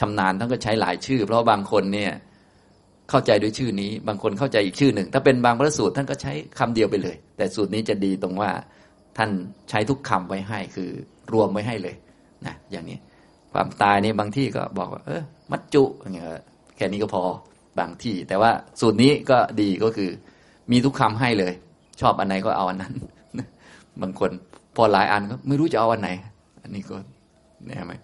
[0.00, 2.12] ชำนาญท่านก็ใช้หลายชื่อ เพราะบางคนเนี่ย
[3.10, 8.50] เข้าใจด้วยชื่อนี้ บางคนเข้าใจอีกชื่อหนึ่ง ถ้าเป็นบางพระสูตรท่านก็ใช้คำเดียวไปเลย แต่สูตรนี้จะดีตรงว่า
[9.16, 9.30] ท่าน
[9.70, 10.90] ใช้ทุกคำไว้ให้คือ
[11.32, 11.94] รวมไว้ให้เลย
[12.46, 12.98] นะอย่างนี้
[13.52, 16.26] ความตายนี่บางที่ก็บอกว่า เออมัจจุอย่างเงี้ย
[16.76, 17.22] แค่นี้ก็พอ
[17.78, 20.10] บางที่ แต่ว่าสูตรนี้ก็ดีก็คือ
[20.70, 21.52] มีทุกคำให้เลย
[22.00, 22.92] ชอบอันไหนก็เอาอันนั้น
[24.02, 24.30] บางคน
[24.76, 26.10] พอหลายอันก็ไม่รู้จะเอาอันไหน
[26.62, 26.96] อันนี้ก็
[27.66, 27.94] เนี่ยไหม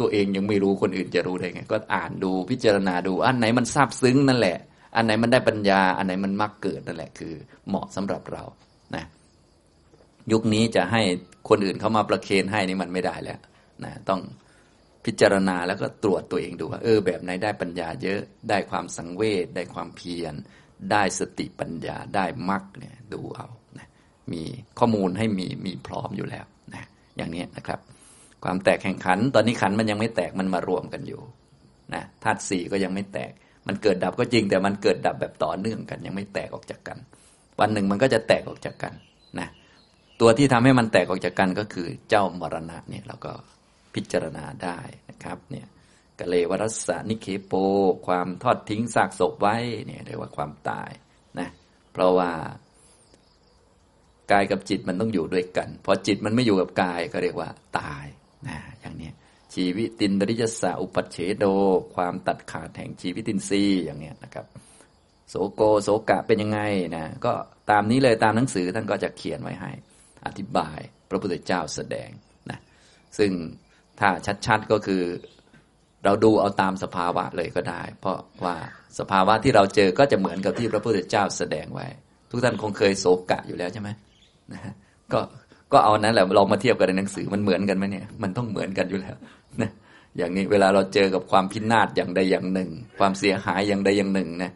[0.00, 4.58] ตัวเองยังไม่รู้คนอื่นจะรู้ได้ไง ก็อ่านดูพิจารณาดู อันไหนมันซาบซึ้งนั่นแหละ
[4.96, 7.34] อันไหนมันได้ปัญญา อันไหนมันมักเกิดนั่นแหละคือ
[7.68, 8.44] เหมาะสำหรับเรา
[8.94, 9.04] นะ
[10.32, 11.02] ยุคนี้จะให้
[11.48, 13.38] คนอื่นเขามาประเคนให้นี่มันไม่ได้แล้ว
[13.84, 14.20] นะต้อง
[15.04, 20.34] พิจารณาแล้วก็ตรวจตัวเองดูว่าเออแบบไหนได้ปัญญาเยอะได้ความสังเวชได้ความเพียร
[20.90, 23.88] ได้สติปัญญาได้มรรคเนี่ยดูเอานะ
[24.32, 24.42] มี
[24.78, 26.84] ข้อมูลให้มีมีพร้อมอยู่แล้วนะ
[27.16, 27.80] อย่างนี้นะครับ
[28.44, 31.22] ความแตกแข่งขัน ตอนนี้ขันมันยังไม่แตกมันมารวมกันอยู่
[31.94, 33.32] นะธาตุสี่ก็ยังไม่แตก
[33.66, 36.98] มันเกิดดับก็จริง แต่มันเกิดดับแบบต่อเนื่องกัน ยังไม่แตกออกจากกัน
[37.60, 38.92] วันหนึ่งมันก็จะแตกออกจากกัน
[39.38, 39.48] นะ
[40.20, 43.32] ตัวที่ทำให้มันแตกออกจากกันก็คือเจ้ามรณะเนี่ยเราก็
[43.94, 44.78] พิจารณาได้
[45.10, 45.66] นะครับเนี่ย
[46.18, 47.52] กะเลวรัสานิเคโป
[48.06, 50.90] ความทอดทิ้งซากศพไว้เนี่ยเรียกว่าความตาย
[51.38, 51.48] นะ
[51.92, 52.30] เพราะว่า
[54.32, 57.48] กายกับจิตมันต้องอยู่ด้วยกันพอจิตมันไม่อยู่กับกายก็เรียกว่า
[57.78, 58.04] ตาย
[58.48, 59.10] นะอย่างนี้
[59.54, 61.44] ชีวิตินริยสาอุปัเฉโด
[61.94, 64.46] ความตัดขาดแห่งชีวิตินทรีย์อย่างเนี้ยนะครับ
[65.28, 66.60] โสโกโสกะเป็นยังไง
[66.96, 67.32] นะก็
[67.70, 69.70] ตามนี้เลยตามหนังสือท่านก็จะเขียนไว้ให้
[70.26, 70.78] อธิบาย
[71.10, 72.10] พระพุทธเจ้าแสดง
[72.50, 72.58] นะ
[73.18, 73.30] ซึ่ง
[74.00, 74.08] ถ้า
[74.46, 75.02] ชัดๆก็คือ
[76.04, 78.56] เราดูเอาตามสภาวะเลยก็ได้ เพราะว่า
[78.98, 81.86] สภาวะที่เราเจอก็จะเหมือนกับที่พระพุทธเจ้าแสดงไว้
[82.30, 83.88] ทุกท่านคงเคยโศกะอยู่แล้วใช่ไหม
[84.52, 84.74] นะ
[85.12, 85.20] ก็
[85.72, 89.16] ก็เอานั้นแหละลองมาเทียบกันในหนังสือมันเหมือนกันไหมเนี่ย มันต้องเหมือนกันอยู่แล้ว
[89.62, 89.70] นะ
[90.16, 94.52] อย่างนี้เวลาเราเจอกับความพินาศอย่างใดอย่างหนึ่ง ความเสียหายอย่างใดอย่างหนึ่งนะ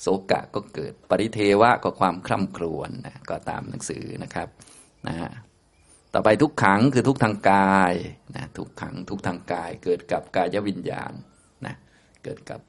[0.00, 4.48] โศกะก็เกิดปริเทวะก็ความคร่ำครวญนะก็ตามหนังสือนะครับ
[5.06, 5.16] นะ
[6.14, 7.94] ต่อไปทุกขังคือทุกทางกาย
[8.36, 11.12] นะทุกขังทุกทางกาย เกิดกับกายวิญญาณ
[11.66, 11.74] นะ
[12.24, 12.60] เกิดกับ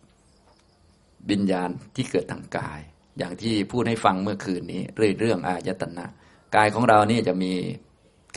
[1.32, 2.80] วิญญาณที่เกิดทางกาย
[3.18, 6.06] อย่างที่พูดให้ฟังเมื่อคืนนี้เรื่องเรื่องอายตนะ
[6.56, 7.54] กายของเรานี่จะมี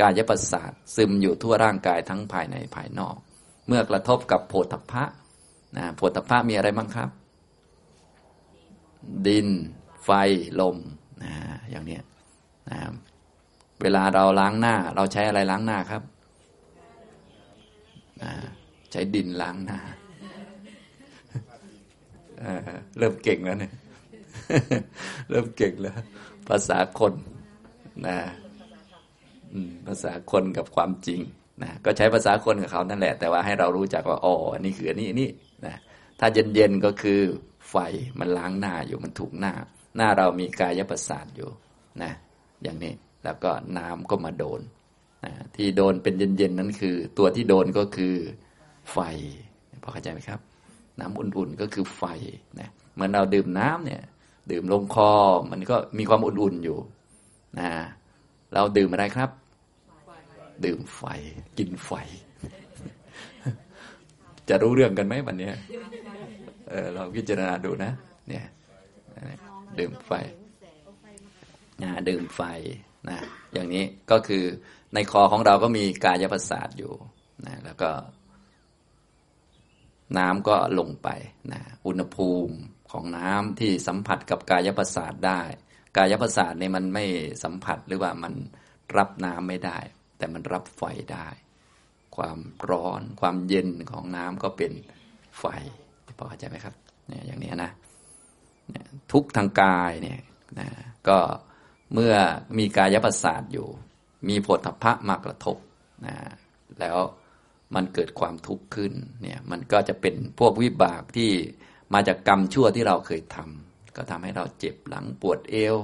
[0.00, 3.16] กายประสาทซึมอยู่ทั่วร่างกายทั้งภายในภายนอก
[3.66, 5.04] เมื่อกระทบกับโพธพะ
[5.76, 7.10] นะโพธพะมีอะไรบ้างครับ
[9.26, 9.48] ดิน
[10.04, 10.10] ไฟ
[10.60, 10.76] ลม
[11.22, 11.34] นะ
[11.70, 11.98] อย่างนี้
[12.70, 12.78] นะ
[13.82, 16.02] เวลาเราล้างหน้า เราใช้อะไรล้างหน้าครับ
[18.22, 18.32] นะ
[18.92, 19.80] ใช้ดินล้างหน้า
[22.98, 23.72] เริ่มเก่งแล้วเนี่ย
[25.30, 25.96] เริ่มเก่งแล้ว
[26.48, 27.12] ภาษาคน
[28.06, 28.18] นะ
[29.86, 31.20] ภาษาคนกับความจริง
[31.62, 35.30] นะก็ใช้ภาษาคนกับเขานั่นแหละ แต่ว่าให้เรารู้จักว่าอ๋ออันนี้คืออันนี้นี่
[35.66, 35.76] นะ
[36.20, 37.20] ถ้าเย็นๆก็คือ
[37.70, 37.76] ไฟ
[38.18, 39.52] มันล้างหน้าอยู่มันถูกหน้า
[39.96, 41.50] หน้าเรามีกายประสาทอยู่
[42.02, 42.12] นะ
[42.62, 42.92] อย่างนี้
[43.24, 44.60] แล้วก็น้ำก็มาโดน
[45.24, 48.14] นะที่โดนเป็นเย็นๆนั้นคือ ตัวที่โดนก็คือ
[48.92, 48.98] ไฟ
[49.82, 50.40] พอเข้าใจไหมครับ
[51.00, 52.02] น้ำอุ่นๆก็คือไฟ
[52.60, 54.02] นะเหมือนเราดื่มน้ำเนี่ย
[54.50, 55.12] ดื่มลงคอ
[55.50, 56.78] มันก็มีความอุ่นๆอยู่
[57.58, 57.70] นะ
[58.54, 59.30] เราดื่มอะไรครับ
[60.64, 61.02] ดื่มไฟ
[61.58, 61.90] กินไฟ
[64.48, 65.50] จะรู้เรื่องกันไหมวันนี้
[66.68, 67.92] เออเราพิจารณาดูนะ
[68.28, 68.44] เนี่ย
[69.78, 70.12] ดื่มไฟ
[71.82, 72.40] นะดื่มไฟ
[73.08, 73.18] นะ
[73.52, 74.44] อย่างนี้ก็คือ
[74.94, 76.92] ในคอของเราก็มีกายประสาทอยู่
[77.46, 77.90] นะแล้วก็
[80.18, 81.08] น้ำก็ลงไป
[81.52, 82.54] นะอุณหภูมิ
[82.92, 85.40] ของน้ำที่สัมผัสกับกายประสาทได้
[85.96, 87.04] กายประสาทเนี่ยมันไม่
[87.44, 88.34] สัมผัสหรือว่ามัน
[88.96, 89.78] รับน้ำไม่ได้
[90.18, 90.82] แต่มันรับไฟ
[91.12, 91.28] ได้
[92.16, 92.38] ความ
[92.70, 94.72] ร้อน ความเย็นของน้ำก็เป็น
[95.38, 95.44] ไฟ
[96.18, 96.74] พอเข้าใจไหมครับ
[97.08, 97.70] เนี่ยอย่างนี้นะ
[99.12, 100.20] ทุกทางกายเนี่ย
[100.58, 100.68] นะ
[101.08, 101.18] ก็
[101.92, 102.14] เมื่อ
[102.58, 103.68] มีกายประสาทอยู่
[104.28, 105.56] มีผลทพะมากระทบ
[106.06, 106.16] นะ
[106.80, 106.98] แล้ว
[107.74, 111.30] มันเกิดความทุกข์ขึ้นเนี่ยมันก็จะเป็นพวกวิบากที่
[111.94, 113.65] มาจากกรรมชั่วที่เราเคยทำ
[113.96, 115.76] ก็ทำให้เราเจ็บหลังปวดเอว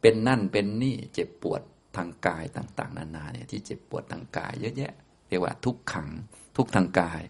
[0.00, 1.62] เป็นนั่นเป็นนี่เจ็บปวด
[1.96, 4.92] ทางกายต่าง ๆ นานาเนี่ยที่เจ็บปวดทางกายเยอะแยะ
[5.28, 6.08] เรียกว่าทุกขัง
[6.56, 7.20] ทุกทางกาย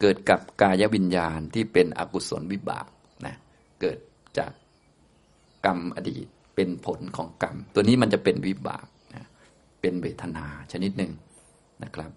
[0.00, 2.86] เกิดกับกายวิญญาณที่เป็นอกุศลวิบาก
[3.26, 3.36] นะ
[3.80, 3.98] เกิด
[4.38, 4.52] จาก
[5.66, 9.26] กรรมอดีตเป็นผลของกรรม ตัวนี้มันจะเป็นวิบากนะ
[9.80, 11.12] เป็นเวทนาชนิดหนึ่ง
[11.82, 12.10] นะครับ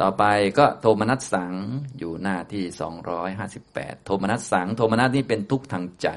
[0.00, 0.24] ต่อไป
[0.58, 1.54] ก็โทมนัสสัง
[1.98, 6.08] อยู่หน้าที่สองร้อยห้าสิบแปดโทมนัสสัง โทมนัสนี่เป็นทุกทางใจ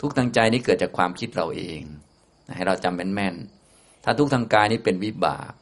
[0.00, 1.80] ทุกทางใจนี่เกิดจากความคิดเราเอง
[2.56, 5.52] ให้เราจำแม่นๆ ถ้าทุกทางกายนี่เป็นวิบาก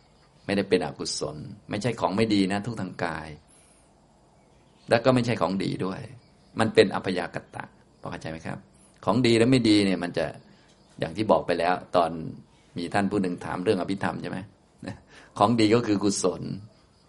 [0.46, 1.36] ไม่ได้เป็นอกุศล
[1.70, 3.28] ไม่ใช่ของไม่ดีนะ ทุกทางกาย
[4.90, 6.00] แล้วก็ไม่ใช่ของดีด้วย
[6.58, 7.64] มันเป็นอัพยากตะ
[8.00, 8.58] พอเข้าใจไหมครับ
[9.04, 10.26] ของดีและไม่ดีเนี่ยมันจะ
[10.98, 12.10] อย่างที่บอกไปแล้ว ตอน
[12.76, 14.38] มีท่านผู้หนึ่งถามเรื่องอภิธรรมใช่ไหม
[15.38, 16.42] ของดีก็คือกุศล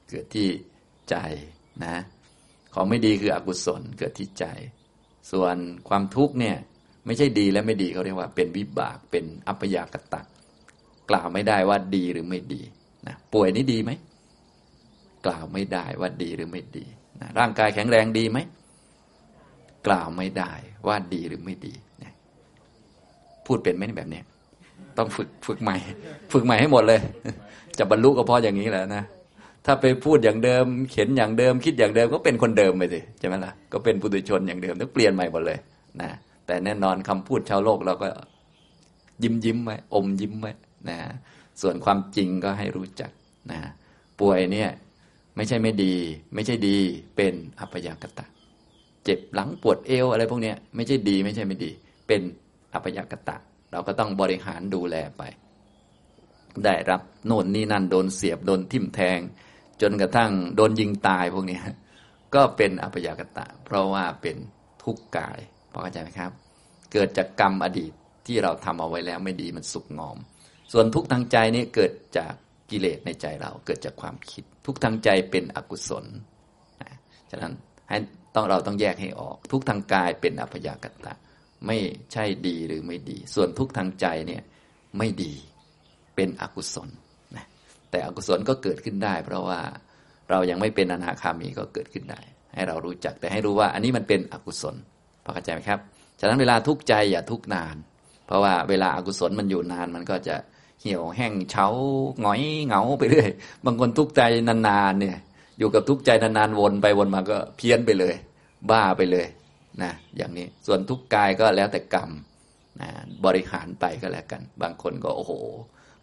[0.09, 0.47] เกิดที่
[1.09, 1.15] ใจ
[1.85, 1.95] นะ
[2.73, 4.45] ของไม่ดีคืออกุศลเกิดที่ใจ
[5.31, 5.55] ส่วน
[5.89, 6.57] ความทุกข์เนี่ย
[7.05, 10.21] ไม่ใช่ดีและไม่ดีเขาเรียกว่า เป็นวิบากเป็นอัปยากตะ
[11.09, 12.61] กล่าวไม่ได้ว่าดีหรือไม่ดี
[13.07, 13.91] นะป่วยนี่ดีไหม
[15.25, 16.85] กล่าวไม่ได้ว่าดีหรือไม่ดี
[17.21, 18.39] นะร่างกายแข็งแรงดีไหม
[19.87, 20.51] กล่าวไม่ได้
[20.87, 22.11] ว่าดีหรือไม่ดีนะ
[23.45, 24.21] พูดเป็นไหมแบบนี้
[24.97, 25.77] ต้องฝึกฝึกใหม่
[26.33, 26.99] ฝึกใหม่ให้หมดเลย
[27.77, 29.03] จะบรรลุก็เพราะอย่างนี้แหละนะ
[29.69, 35.59] ถ้าไปพูดอย่างเดิม เขียนอย่างเดิม คิดอย่างเดิมก็เป็นคนเดิมไปสิใช่ไหมล่ะก็เป็นปุถุชนอย่างเดิมต้องเปลี่ยนใหม่หมดเลย
[36.01, 36.09] นะ
[36.45, 38.09] แต่แน่นอนคำพูดชาวโลกเราก็
[39.23, 40.53] ยิ้มยิ้มไว้อมยิ้มไว้
[40.89, 40.97] นะ
[41.61, 43.11] ส่วนความจริงก็ให้รู้จัก
[43.51, 43.59] นะ
[44.19, 44.69] ป่วยเนี่ย
[45.35, 45.93] ไม่ใช่ไม่ดี
[46.33, 46.77] ไม่ใช่ดี
[47.15, 48.25] เป็นอัพยากตะ
[49.03, 51.71] เจ็บหลังปวดเอวอะไรพวกนี้ไม่ใช่ดี ไม่ใช่ไม่ดี
[52.07, 52.21] เป็น
[52.73, 53.37] อัพยากตะ
[53.71, 55.23] เราก็ต้องบริหารดูแลไป
[56.65, 59.19] ได้รับโน่นนี่นั่นโดนเสียบโดนทิ่มแทง
[59.81, 61.59] จนกระทั่งโดนยิงตายพวกนี้
[62.35, 64.37] ก็เป็นอัพยากตะ เพราะว่าเป็น
[64.83, 65.39] ทุกข์กาย
[65.71, 66.31] พอเข้าใจไหมครับ
[66.91, 67.91] เกิดจากกรรมอดีต
[68.25, 70.17] ที่เราทำเอาไว้แล้วไม่ดีมันสุกงอม
[70.71, 72.33] ส่วนทุกทางใจนี้เกิดจาก
[72.69, 76.05] กิเลสในใจเราเกิดจากความคิด ทุกทางใจเป็นอกุศล
[76.81, 76.93] นะ
[77.31, 77.53] ฉะนั้น
[77.89, 77.97] ให้
[78.35, 81.13] ต้องเราต้องแยกให้ออก ทุกทางกายเป็นอัพยากตะ
[81.67, 81.77] ไม่
[82.13, 84.43] ใช่ดีหรือไม่ดี ส่วนทุกทางใจเนี่ย
[84.97, 85.33] ไม่ดี
[86.15, 86.89] เป็นอกุศล
[87.91, 89.59] แต่อกุศลก็เกิดขึ้นได้ เพราะว่า
[90.29, 92.21] เรายังไม่เป็นอนาคามีก็เกิดขึ้นได้
[92.53, 94.75] ให้เรารู้จักแต่ให้รู้ว่าอันนี้มันเป็นอกุศล
[95.23, 95.79] พอเข้าใจไหมครับ
[96.19, 97.75] ฉะนั้นเวลาทุกข์ใจอย่าทุกข์นาน
[98.27, 100.35] เพราะว่าเวลาอากุศลมันอยู่นานมันก็จะ
[100.81, 101.67] เหี่ยวแห้งเฉา
[102.21, 103.29] หงอยเหงาไปเรื่อย
[103.65, 105.17] บางคนทุกข์ใจนานๆเนี่ย
[105.59, 108.15] อยู่กับทุกข์ใจนานๆวนไปวนมาก็เพี้ยนไปเลย
[108.69, 109.27] บ้าไปเลย
[109.81, 112.09] นะอย่างนี้ส่วนทุกข์กายก็แล้วแต่กรรม
[112.81, 112.89] นะ
[113.25, 115.33] บริหารไปก็แล้วกัน บางคนก็โอ้โห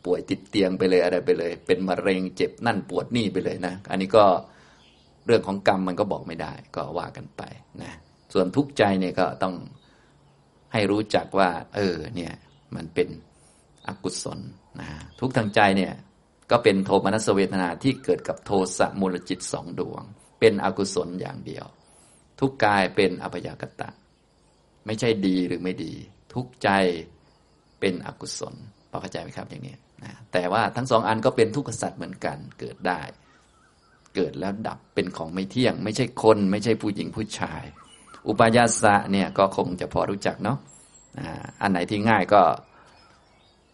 [0.05, 4.25] ป่วยติดเตียงไปเลยอะไรไปเลย เป็นมะเร็งเจ็บนั่นปวดนี่ไปเลยนะ อันนี้ก็
[5.27, 7.43] เรื่องของกรรมมันก็บอกไม่ได้ ก็ว่ากันไป
[7.83, 7.93] นะ
[8.33, 9.55] ส่วนทุกข์ใจเนี่ยก็ต้อง
[10.73, 12.33] ให้รู้จักว่า เออเนี่ย
[12.77, 13.09] มันเป็น
[13.87, 14.39] อกุศล
[14.81, 14.89] นะ
[15.21, 15.93] ทุกทางใจเนี่ย
[16.51, 20.03] ก็เป็นโทมนัสเวทนาที่เกิดกับโทสะมูลจิตสองดวง
[20.41, 21.67] เป็นอกุศลอย่างเดียว
[22.41, 23.91] ทุกกายเป็นอภยากตะ
[24.87, 25.93] ไม่ใช่ดีหรือไม่ดี
[26.35, 26.69] ทุกใจ
[27.81, 28.55] เป็นอกุศล
[28.91, 29.77] พอเข้าใจไหมครับอย่างนี้
[30.33, 33.01] แต่ว่าทั้งสองอันก็เป็นทุกขสัตว์เหมือนกันเกิดได้
[34.15, 37.63] เกิดแล้วดับเป็นของไม่เที่ยง ไม่ใช่คนไม่ใช่ผู้หญิงผู้ชาย
[38.29, 40.59] อุปยาสะเนี่ยก็คงจะพอรู้จักเนาะ
[41.63, 42.43] อันไหนที่ง่ายก็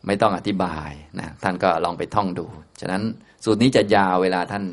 [0.06, 2.46] ไม่ต้องอธิบายนะท่านก็ลองไปท่องดู
[2.80, 3.02] ฉะนั้น
[3.44, 4.64] สูตรนี้จะยาวเวลาท่าน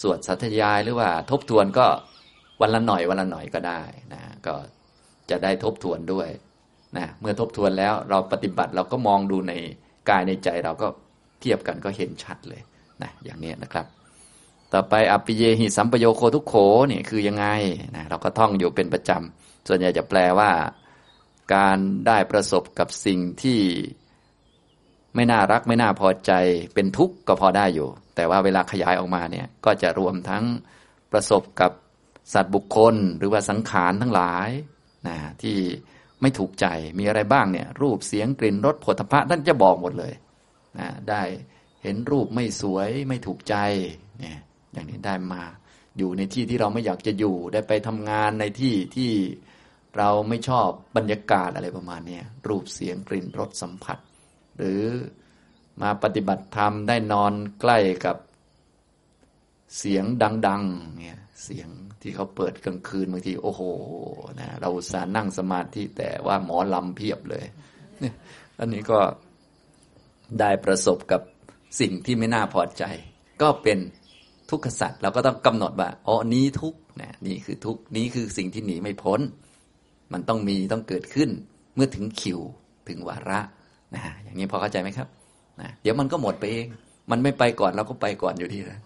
[0.00, 1.86] สวดสัตยายหรือว่าทบทวนก็
[2.60, 4.54] วันละหน่อยวันละหน่อยก็ได้นะก็
[5.30, 6.28] จะได้ทบทวนด้วย
[6.96, 9.52] นะเมื่อทบทวนแล้วเราปฏิบัติเราก็มองดูใน
[10.08, 10.86] กายในใจเราก็
[11.40, 12.62] เทียบกันก็เห็นชัดเลย
[13.02, 13.86] นะอย่างนี้นะครับ
[14.72, 16.54] ต่อไปอภิเยหิสัมปโยโคทุกโข
[16.90, 17.46] นี่คือยังไง
[17.96, 20.50] นะเราก็ท่องอยู่เป็นประจำส่วนใหญ่จะแปลว่า
[21.54, 23.60] การได้ประสบกับสิ่งที่
[25.14, 26.32] ไม่น่ารักไม่น่าพอใจ
[26.74, 30.44] เป็นทุกข์ก็พอได้อยู่ แต่ว่าเวลาขยายออกมาเนี่ยก็จะรวมทั้ง
[31.12, 31.72] ประสบกับ
[32.34, 34.48] สัตว์บุคคล หรือว่าสังขารทั้งหลาย
[35.08, 35.56] นะที่
[36.20, 36.66] ไม่ถูกใจ
[36.98, 40.12] มีอะไรบ้างเนี่ย รูปเสียงกลิ่นรสผลพระท่านจะบอกหมดเลย
[40.78, 41.22] นะได้
[41.82, 43.56] เห็นรูปไม่สวยไม่ถูกใจ
[44.18, 44.38] เนี่ย
[44.72, 45.42] อย่างนี้ได้มา
[45.98, 49.12] อยู่ในที่ที่เราไม่อยากจะอยู่ได้ไปทำงานในที่ที่
[49.98, 53.98] เราไม่ชอบบรรยากาศอะไรประมาณนี้รูปเสียงกลิ่นรสสัมผัส
[54.56, 54.82] หรือ
[55.82, 58.16] มาปฏิบัติธรรมได้นอนใกล้กับ
[59.78, 60.04] เสียง
[60.46, 61.68] ดังๆเนี่ยเสียง
[62.06, 63.62] ที่เขาเปิดกลางคืนบางทีโอ้โห
[64.40, 67.44] นะเราสานั่งสมาธิแต่ว่าหมอลำเพียบเลย
[68.58, 68.98] อันนี้ก็
[70.40, 71.20] ได้ประสบกับ
[71.80, 72.84] สิ่งที่ไม่น่าพอใจ
[73.42, 73.78] ก็เป็น
[74.50, 79.20] ทุกขสัตว์เราก็ต้องกำหนดว่าอ๋อนี้ทุกนะนี่คือทุกนี้คือสิ่งที่หนีไม่พ้น
[80.12, 81.30] มันต้องมีต้องเกิดขึ้น
[81.74, 82.40] เมื่อถึงคิว
[82.88, 83.40] ถึงวาระ
[83.94, 85.08] นะอย่างนี้พอเข้าใจไหมครับ
[85.60, 86.66] นะเดี๋ยวมันก็หมดไปเอง
[87.10, 88.80] มันไม่ไปก่อนเราก็ไปก่อนอยู่ดีนะ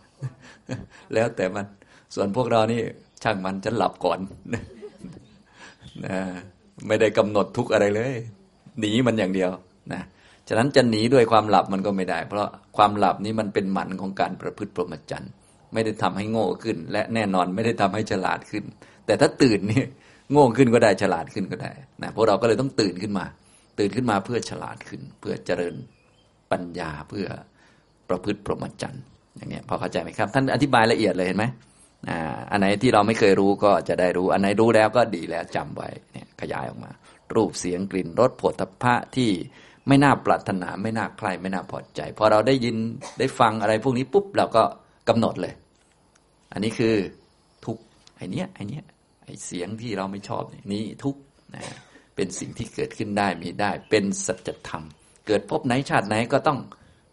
[1.14, 1.64] แล้วแต่มัน
[2.14, 2.80] ส่วนพวกเรานี่
[3.22, 4.18] ช่างมันจะหลับก่อน
[4.52, 6.18] นะ
[6.86, 8.14] ไม่ได้กำหนดทุกอะไรเลย
[8.80, 9.50] หนีมันอย่างเดียว
[9.92, 10.02] นะ
[10.48, 15.32] ฉะนั้นจะหนีด้วยความหลับมันก็ไม่ได้ เพราะความหลับนี้มันเป็นหมันของการประพฤติปรมจันทร์
[15.74, 18.64] ไม่ได้ทำให้โง่ขึ้น และแน่นอนไม่ได้ทำให้ฉลาดขึ้น
[19.06, 19.82] แต่ถ้าตื่นนี่
[20.32, 23.24] โง่ขึ้นก็ได้ฉลาดขึ้นก็ได้นะพวกเราก็เลยต้องตื่นขึ้นมา
[23.78, 25.74] ตื่นขึ้นมาเพื่อฉลาดขึ้น เพื่อเจริญ
[26.50, 27.26] ปัญญาเพื่อ
[28.08, 29.02] ประพฤติพรหมจรรย์
[29.36, 31.44] อย่างเงี้ยพอเข้าใจไหมครับ ท่านอธิบายละเอียดเลยเห็นไหม
[32.50, 36.92] อันไหนที่เราไม่เคยรู้ก็จะได้รู้ อันไหนรู้แล้วก็ดีแล้วจำไว้เนี่ยขยายออกมา
[37.34, 39.30] รูปเสียงกลิ่นรสผลทพะที่
[39.88, 42.76] ไม่น่าปรารถนาไม่น่าใครไม่น่าพอใจพอเราได้ยิน
[43.18, 44.62] ได้ฟังอะไรพวกนี้ปุ๊บเราก็
[45.08, 45.54] กำหนดเลย
[46.52, 46.94] อันนี้คือ
[47.64, 47.76] ทุก
[48.16, 48.84] ไอเนี้ยไอเนี้ย
[49.24, 50.42] ไอเสียงที่เราไม่ชอบ
[50.72, 51.16] นี่ทุก
[51.54, 51.62] นะ
[52.14, 54.82] เป็นสิ่งที่เกิดขึ้นได้มีได้ เป็นสัจธรรม
[55.26, 56.58] เกิดพบไหนชาติไหนก็ต้อง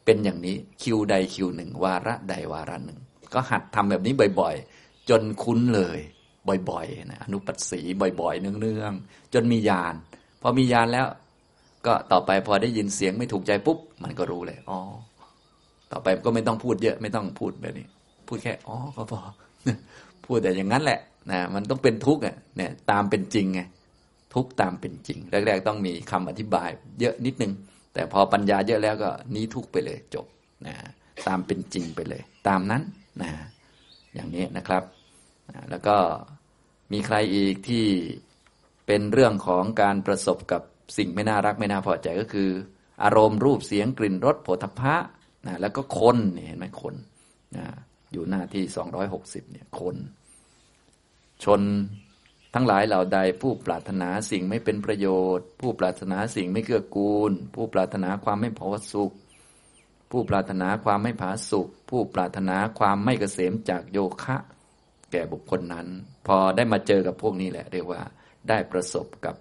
[0.06, 3.00] เป็นอย่างนี้คิวใดคิวหนึ่งวาระใดวาระหนึ่ง
[3.34, 4.75] ก็หัดทำแบบนี้บ่อย ๆ
[5.10, 6.00] จนคุ้นเลย
[6.70, 7.82] บ่อยๆนะอนุปัสสี
[8.22, 9.96] บ่อยๆ เนืองๆ จนมีญาณ
[10.42, 11.06] พอมีญาณแล้ว
[11.86, 14.80] ก็ต่อไปพอได้ยินเสียงไม่ถูกใจปุ๊บ มันก็รู้เลยอ๋อ
[15.92, 17.88] ต่อไปก็ไม่ต้องพูดเยอะไม่ต้องพูดแบบนี้
[18.28, 19.20] พูดแค่อ๋อก็พอ
[20.26, 21.00] พูดแต่อย่างนั้นแหละ
[21.32, 23.62] นะมันต้องเป็นทุกข์อะเนี่ยตามเป็นจริงไง
[24.34, 27.54] ทุกตามเป็นจริง แรก ๆ ต้องมีคำอธิบายเยอะนิดนึง
[27.94, 30.26] แต่พอปัญญาเยอะแล้วก็นี้ทุกไปเลยจบ
[30.68, 30.76] นะ
[31.28, 32.82] ตามเป็นจริงไปเลย ตามนั้น
[33.22, 33.32] นะ
[34.14, 34.84] อย่างนี้นะครับ
[35.70, 35.98] แล้วก็
[36.94, 37.86] มีใครอีกที่
[38.88, 40.62] เป็นเรื่องของการประสบกับ
[40.98, 42.50] สิ่งไม่น่ารักไม่น่าพอใจก็คือ
[43.04, 44.96] อารมณ์รูปเสียงกลิ่นรสผลพะ
[45.46, 46.18] นะแล้วก็คน
[46.48, 46.96] เห็นไหมคน
[47.58, 47.66] นะ
[48.12, 49.96] อยู่หน้าที่สองร้อยหกสิบเนี่ยคน
[51.44, 51.62] ชน
[52.54, 59.12] ทั้งหลายเหล่าใดผู้ปรารถนาสิ่งไม่เป็นประโยชน์ ผู้ปรารถนาสิ่งไม่เกื้อกูล ผู้ปรารถนาความไม่พอสุข
[60.12, 64.38] ผู้ปรารถนาความไม่ผาสุข ผู้ปรารถนาความไม่เกษมจากโยคะ
[65.16, 65.88] ก่บุคคลนั้น
[66.28, 68.02] พอได้มาเจอกับพวกนี้แหละ เรียกว่า
[68.50, 69.36] ได้ประสบกับ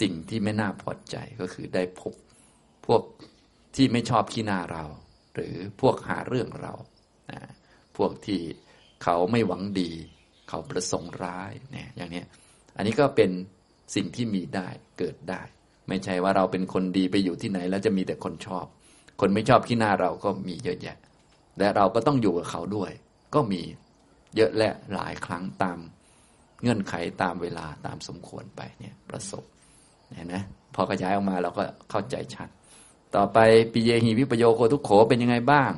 [0.00, 2.14] สิ่งที่ไม่น่าพอใจก็คือได้พบ
[2.86, 3.02] พวก
[3.76, 4.84] ที่ไม่ชอบขี้หน้าเรา
[5.34, 6.72] หรือพวกหาเรื่องเรา
[7.96, 8.40] พวกที่
[9.02, 9.90] เขาไม่หวังดี
[10.48, 12.24] เขาประสงค์ร้ายเนี่ยอย่างนี้
[12.76, 13.30] อันนี้ก็เป็น
[13.94, 15.42] สิ่งที่มีได้เกิดได้
[15.88, 18.66] ไม่ใช่ว่าเราเป็นคนดีไปอยู่ที่ไหน แล้วจะมีแต่คนชอบ
[19.20, 20.96] คนไม่ชอบขี้หน้าเราก็มีเยอะแยะ
[21.58, 22.92] และเราก็ต้องอยู่กับเขาด้วย
[23.34, 23.62] ก็มี
[24.36, 25.78] เยอะและหลายครั้งตาม
[26.62, 29.44] เงื่อนไขตามเวลาตามสมควรไปเนี่ยประสบ
[30.14, 30.36] เห็นไหม
[30.74, 32.48] พอขยายออกมาเราก็เข้าใจชัด
[33.16, 33.38] ต่อไป
[33.72, 35.72] ปิเยหีวิปโยโคทุกโขเป็นยังไงบ้าง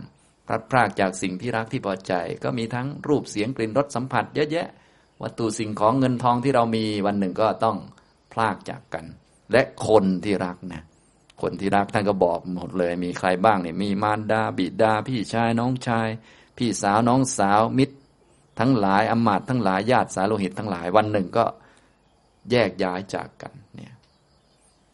[0.46, 2.12] พลัดพรากจากสิ่งที่รักที่พอใจ
[2.44, 4.68] ก็มีทั้งรูปเสียงกลิ่นรสสัมผัส เยอะแยะ
[5.22, 7.76] วัตถุสิ่งของเงินทองที่เรามีวันหนึ่งก็ต้อง
[8.32, 9.04] พลากจากกัน
[9.52, 10.82] และคนที่รักนะ
[11.42, 16.08] คนที่รักท่านก็บอกหมดเลย มีใครบ้างเนี่ยมีมารดาบิดา พี่ชายน้องชาย
[16.58, 17.96] พี่สาวน้องสาวมิตร
[18.58, 21.44] ทั้งหลายอมาตทั้งหลายญาติสาโลหิตทั้งหลายวันหนึ่งก็
[22.50, 23.94] แยกย้ายจากกันเนี่ย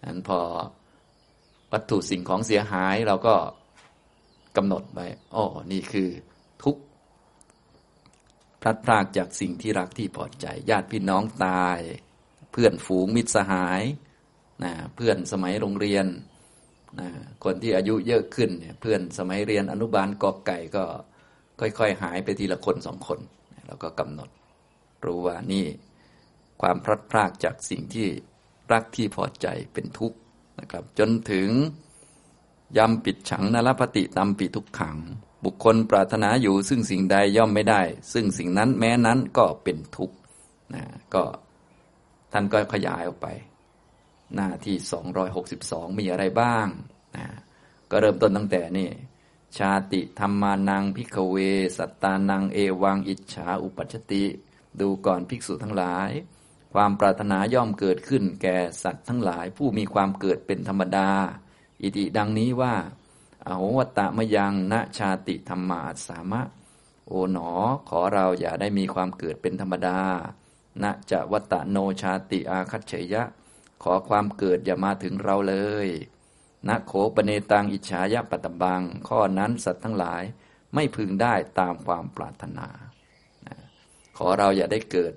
[0.04, 0.40] นั้นพอ
[1.72, 3.34] วัตถุสิ่งของเสียหายเราก็
[4.56, 6.08] กำหนดไว้อ๋อนี่คือ
[6.62, 6.76] ทุก
[8.60, 11.78] พลัดพรากจากสิ่งที่รักที่พอใจ ญาติพี่น้องตาย
[12.52, 13.82] เพื่อนฝูงมิตรสหาย
[14.64, 16.06] นะเพื่อนสมัยโรงเรียน
[17.00, 17.08] นะ
[17.44, 20.84] คนที่อายุเยอะขึ้นเนี่ยเพื่อนสมัยเรียนอนุบาลกอกไก่ก็
[21.60, 23.20] ค่อย ๆ หายไปทีละคนสองคน
[23.70, 24.30] แล้วก็กำหนด
[25.04, 25.66] รู้ว่านี่
[26.60, 28.08] ความพลัดพรากจากสิ่งที่
[28.72, 30.18] รักที่พอใจเป็นทุกข์
[30.60, 31.48] นะครับ จนถึง
[32.78, 34.96] ยำปิดฉังนรปฏิตามปิทุกขัง
[35.44, 40.16] บุคคลปรารถนาอยู่ซึ่งสิ่งใดย่อมไม่ได้ ซึ่งสิ่งนั้นแม้นั้นก็เป็นทุกข์
[40.74, 41.22] นะก็
[42.32, 43.28] ท่านก็ขยายออกไป
[44.34, 44.76] หน้าที่
[45.38, 46.66] 262 มีอะไรบ้าง
[47.16, 47.26] นะ
[47.90, 48.88] ก็เริ่มต้นตั้งแต่นี่
[49.58, 51.36] ชาติธรรมานังพิกเว
[51.76, 54.24] สัตตานังเอวังอิจฉาอุปัชติ
[54.80, 56.10] ดูก่อนภิกษุทั้งหลาย
[56.72, 61.10] ความปรารถนาย่อมเกิดขึ้นแก่สัตว์ทั้งหลายผู้มีความเกิดเป็นธรรมดา
[61.82, 62.74] อิติดังนี้ว่า
[63.46, 66.42] อโหวตะมยังณชาติธรรมาสามะ
[67.06, 67.50] โอ๋หนอ
[67.88, 70.00] ขอเราอย่าได้มีความเกิดเป็นธรรมดา
[70.82, 73.22] ณจะวตะโนชาติอาคัตเฉยะ
[73.82, 75.88] ขอความเกิดอย่ามาถึงเราเลย
[76.68, 80.22] ณโขปเนตังอิจฉายะปตบัง ข้อนั้นสัตว์ทั้งหลาย
[80.74, 82.68] ไม่พึงได้ตามความปรารถนา
[84.18, 85.12] ขอเราอย่าได้เกิด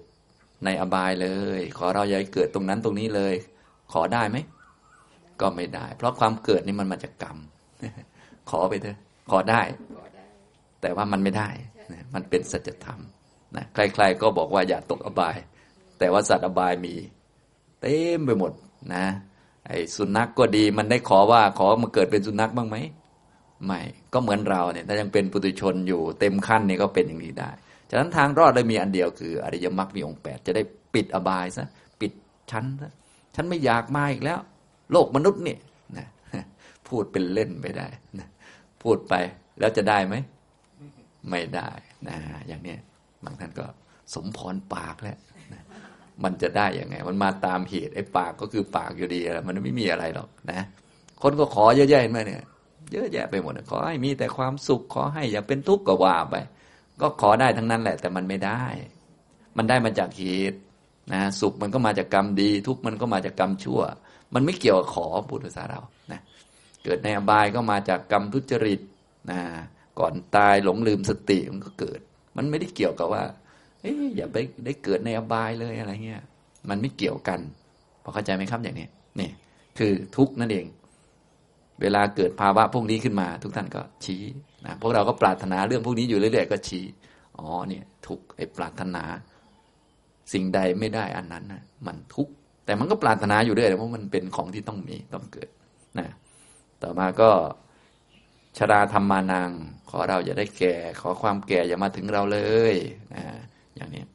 [0.65, 1.27] ในอบายเล
[1.57, 3.33] ย ขอเราอย่าเกิดตรงนั้นตรงนี้เลย
[3.93, 4.37] ขอได้ไหม
[5.41, 7.37] ก็ไม่ได้ เพราะความเกิดนี่มันมาจากกรรม
[8.49, 8.97] ขอไปเถอะ
[9.31, 9.61] ขอได้
[10.81, 11.49] แต่ว่ามันไม่ได้
[12.13, 12.99] มันเป็นสัจธรรม
[13.55, 15.37] นะใครๆก็บอกว่าอย่าตกอบาย
[15.99, 16.93] แต่ว่าสัตว์อบายมี
[17.81, 18.51] เต็มไปหมด
[18.95, 19.05] นะ
[19.67, 22.77] ไอ้สุนัขกก็ดีมันได้ขอว่าขอมาเกิดเป็นสุนัขบ้างไหม
[23.65, 23.81] ไม่
[24.13, 27.49] ก็เหมือนเราเนี่ยถ้ายังเป็นปุถุชนอยู่เต็มขั้นนี่ก็เป็นอย่างนี้ได้
[27.89, 31.67] ฉะนั้นทางรอดได้มีอันเดียวคืออริยมรรคมีองค์แปดจะได้ปิดอบายซะ
[32.01, 32.11] ปิด
[32.51, 32.91] ชั้นซะ
[33.35, 34.39] ฉันไม่อยากมาอีกแล้ว
[34.91, 35.57] โลกมนุษย์นี่
[35.97, 36.07] นะ
[36.87, 37.87] พูดเป็นเล่นไปได้
[38.19, 38.27] นะ
[38.83, 39.13] พูดไป
[39.59, 40.15] แล้วจะได้ไหม
[41.29, 41.69] ไม่ได้
[42.07, 42.75] นะอย่างนี้
[43.23, 43.65] บางท่านก็
[44.13, 45.17] สมพรปากแล้ว
[46.23, 50.61] มันจะได้ยังไง มันมาตามเหตุไอ้ปากก็คือปากอยู่ดีมันไม่มีอะไรหรอกนะ
[51.21, 52.43] คนก็ขอเยอะแยะไหมเนี่ย
[52.91, 56.35] เยอะแยะไปหมดขอให้มีแต่ความสุขขอให้อย่าเป็นทุกข์ก็ว่าไป
[57.01, 58.63] ก็ขอได้ทั้งนั้นแหละ แต่มันไม่ได้
[59.57, 60.59] มันได้มาจากเหตุ
[61.13, 63.81] นะสุขมันก็มาจากกรรมดี ทุกข์มันก็มาจากกรรมชั่ว
[64.33, 66.19] มันไม่เกี่ยวกับขอพุทธศาสนาเรานะ
[66.83, 68.79] เกิดในอบายก็มาจากกรรมทุจริต
[69.31, 69.39] นะ
[69.99, 71.99] ก่อนตายหลงลืมสติมันก็เกิด
[72.37, 73.23] มันไม่ได้เกี่ยวกับว่า
[73.83, 76.23] เอ้ยอย่าไปได้เกิดในอบายเลยอะไรเงี้ย
[76.69, 77.39] มันไม่เกี่ยวกัน
[78.03, 78.87] พอเข้าใจไหมครับอย่างนี้
[79.19, 79.29] นี่
[79.77, 80.65] คือทุกนั่นเอง
[81.81, 84.21] เวลาเกิดภาวะพวกนี้ขึ้นมา ทุกท่านก็ชี้
[84.65, 86.85] นะพวกเราก็ปรารถนาเรื่องพวกนี้อยู่เรื่อยๆก็ชี้
[87.37, 89.03] อ๋อเนี่ยทุกไอ้ปรารถนา
[90.33, 92.33] สิ่งใดไม่ได้อันนั้นนะมันทุกข์
[92.65, 95.49] แต่มันก็ปรารถนาอยู่ด้วยเพราะมันเป็นของที่ต้องมีต้องเกิด
[95.99, 96.07] นะ
[96.81, 97.29] ต่อมาก็
[98.57, 99.51] ชราธรรมานัง
[99.89, 102.39] ขอเราอย่าได้แก่ ขอความแก่อย่ามาถึงเราเล
[102.73, 102.75] ย
[103.15, 103.23] นะ
[103.83, 104.05] อย่างนี้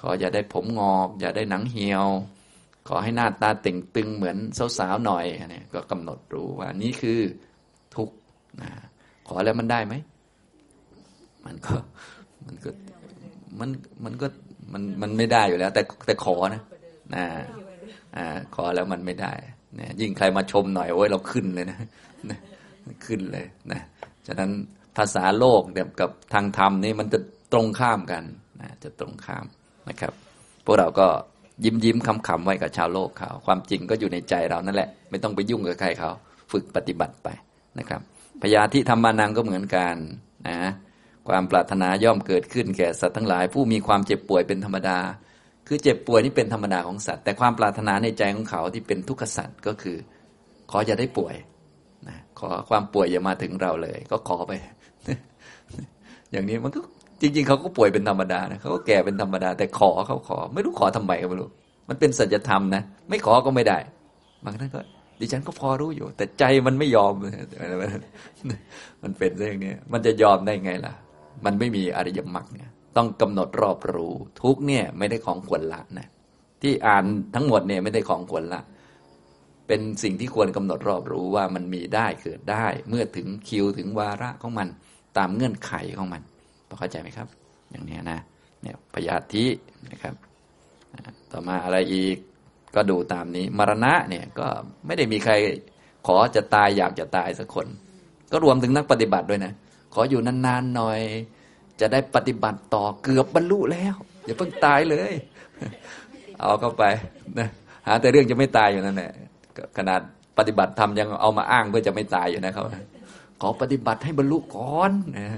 [0.00, 2.06] ขออย่าได้ผมงอก อย่าได้หนังเหี่ยว
[2.88, 4.36] ขอให้หน้าตาเต่งตึงเหมือน
[4.78, 5.24] สาวๆหน่อย
[5.54, 7.18] นี่ก็กำหนดรู้ว่านี่คือ
[7.94, 8.14] ทุกข์
[8.62, 8.70] นะ
[9.28, 9.94] ขอแล้วมันได้ไหม
[11.46, 11.74] มันก็
[12.46, 12.70] มันก็
[13.58, 13.70] มัน
[14.04, 14.26] มันก็
[14.72, 16.62] มันมันไม่ได้อยู่แล้ว แต่แต่ขอนะ
[17.14, 17.24] นะ
[18.16, 19.32] อ่าขอแล้วมันไม่ได้
[19.78, 21.78] นี่ยยิ่งใครมาชมหน่อยโอ้ยเราขึ้นเลยนะ
[22.30, 22.38] นะ
[23.04, 23.80] ขึ้นเลยนะ
[24.26, 24.50] ฉะนั้น
[24.96, 27.18] ภาษาโลกเดียกับทางธรรมนี่มันจะ
[27.52, 28.24] ตรงข้ามกัน
[28.60, 29.46] นะจะตรงข้าม
[29.88, 30.12] นะครับ
[30.64, 31.06] พวกเราก็
[31.64, 36.10] ยิ้มยิ้มคำขำไว้กับชาวโลกเขา ความจริงก็อยู่ในใจเรานั่นแหละ ไม่ต้องไปยุ่งกับใครเขา
[36.52, 37.28] ฝึกปฏิบัติไป
[37.78, 38.00] นะครับ
[38.42, 39.94] พยาธิธรรมานังก็เหมือนกัน
[40.48, 40.58] นะ
[41.28, 44.98] ความปรารถนาย่อมเกิดขึ้นแก่สัตว์ทั้งหลาย ผู้มีความเจ็บป่วยเป็นธรรมดา
[45.66, 49.96] คือเจ็บป่วยนี่เป็นธรรมดาของสัตว์ แต่ความปรารถนาในใจของเขาที่เป็นทุกขสัตว์ก็คือ
[50.70, 51.34] ขออย่าได้ป่วย
[52.08, 54.52] นะขอความป่วยอย่ามาถึงเราเลย ก็ขอไป
[56.32, 56.80] อย่างนี้มันก็
[57.20, 61.48] จริง ๆ เขาก็ป่วยเป็นธรรมดานะเขาก็แก่เป็นธรรมดา แต่ขอเขาขอ ไม่รู้ขอทำไมก็ไม่รู้
[61.88, 63.78] มันเป็นสัจธรรมนะ ไม่ขอก็ไม่ได้
[64.44, 64.80] บางท่านก็
[65.20, 67.12] ดิฉันก็พอรู้อยู่ แต่ใจมันไม่ยอม
[69.02, 70.94] มันเป็นเรื่องนี้มันจะยอมได้ไงล่ะ
[71.44, 74.12] มันไม่มีอริยมรรคเนี่ยต้องกำหนดรอบรู้
[74.42, 76.08] ทุกเนี่ยไม่ได้ของควรละนะ
[76.62, 77.04] ที่อ่าน
[77.34, 78.60] ทั้งหมดเนี่ยไม่ได้ของควรละ
[79.66, 84.68] เป็นสิ่งที่ควรกำหนดรอบรู้ว่ามันมีได้เกิดได้ เมื่อถึงคิวถึงวาระของมัน
[85.18, 86.22] ตามเงื่อนไขของมัน
[86.68, 87.28] พอเข้าใจไหมครับ
[87.70, 88.18] อย่างนี้นะ
[88.62, 89.44] เนี่ยพยาธิ
[89.92, 90.14] นะครับ
[91.32, 92.16] ต่อมาอะไรอีก
[92.74, 94.46] ก็ดูตามนี้ มรณะเนี่ยก็
[94.86, 95.32] ไม่ได้มีใคร
[96.06, 97.66] ขอจะตายอยากจะตายสักคน
[98.32, 99.52] ก็รวมถึงนักปฏิบัติด้วยนะ
[99.94, 101.00] ขออยู่นานๆหน่อย
[101.80, 103.94] จะได้ปฏิบัติต่อเกือบบรรลุแล้ว
[104.24, 105.12] อย่าเพิ่งตายเลย
[106.38, 106.84] เอาเข้าไป
[107.38, 107.48] นะ
[107.86, 109.12] หาแต่เรื่องจะไม่ตายอยู่นั่นแหละ
[109.76, 110.00] ขนาด
[110.38, 112.64] ปฏิบัติทำยังเอามาอ้างเพื่อจะไม่ตายอยู่นะเขา
[113.40, 115.28] ขอปฏิบัติให้บรรลุก่อนนะ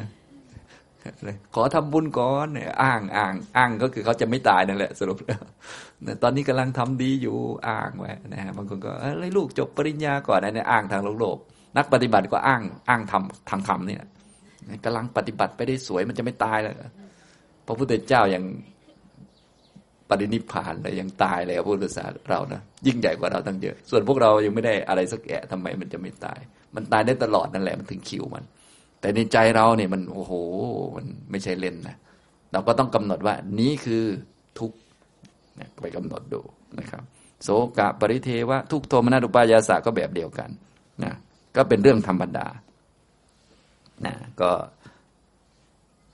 [1.55, 5.40] ขอทำบุญก่อนเนี่ยอ้างอ้างอ้างก็คือเขาจะไม่ตายนั่นแหละสรุปแล้ว
[6.22, 7.36] ตอนนี้กำลังทำดีอยู่
[7.68, 11.38] อ้างไว้นะบางคนก็เอ้ลูกจบปริญญาก่อนนะเนี่ยอ้างทางโลก
[11.76, 14.03] นักปฏิบัติก็อ้างอ้างทำทางธรรมนี่ย
[14.84, 16.74] กำลังปฏิบัติไปได้สวยมันจะไม่ตายเลย
[17.66, 18.44] พระพุทธเจ้ายัง
[20.09, 26.40] ปรินิพานเลยยังตายเลยพระพุทธศาสนาเรานะยิ่งใหญ่กว่าเราตั้งเยอะ ส่วนพวกเรายังไม่ได้อะไรสักแอะทำไมมันจะไม่ตาย
[26.74, 28.44] มันตายได้ตลอดนั่นแหละมันถึงคิวมัน
[29.01, 30.32] แต่ในใจเราเนี่ยมันโอ้โห
[30.96, 31.96] มันไม่ใช่เล่นนะ
[32.53, 34.05] เราก็ต้องกำหนดว่านี้คือ
[34.59, 34.72] ทุก
[35.80, 36.40] ไปกำหนดดู
[36.78, 37.03] นะครับ
[37.42, 37.48] โส
[37.78, 40.51] กะปริเทวะทุกโทมนัสอุปายาสะก็แบบเดียวกัน
[41.05, 41.12] นะ
[41.57, 42.46] ก็เป็นเรื่องธรรมดา
[44.07, 44.51] นะก็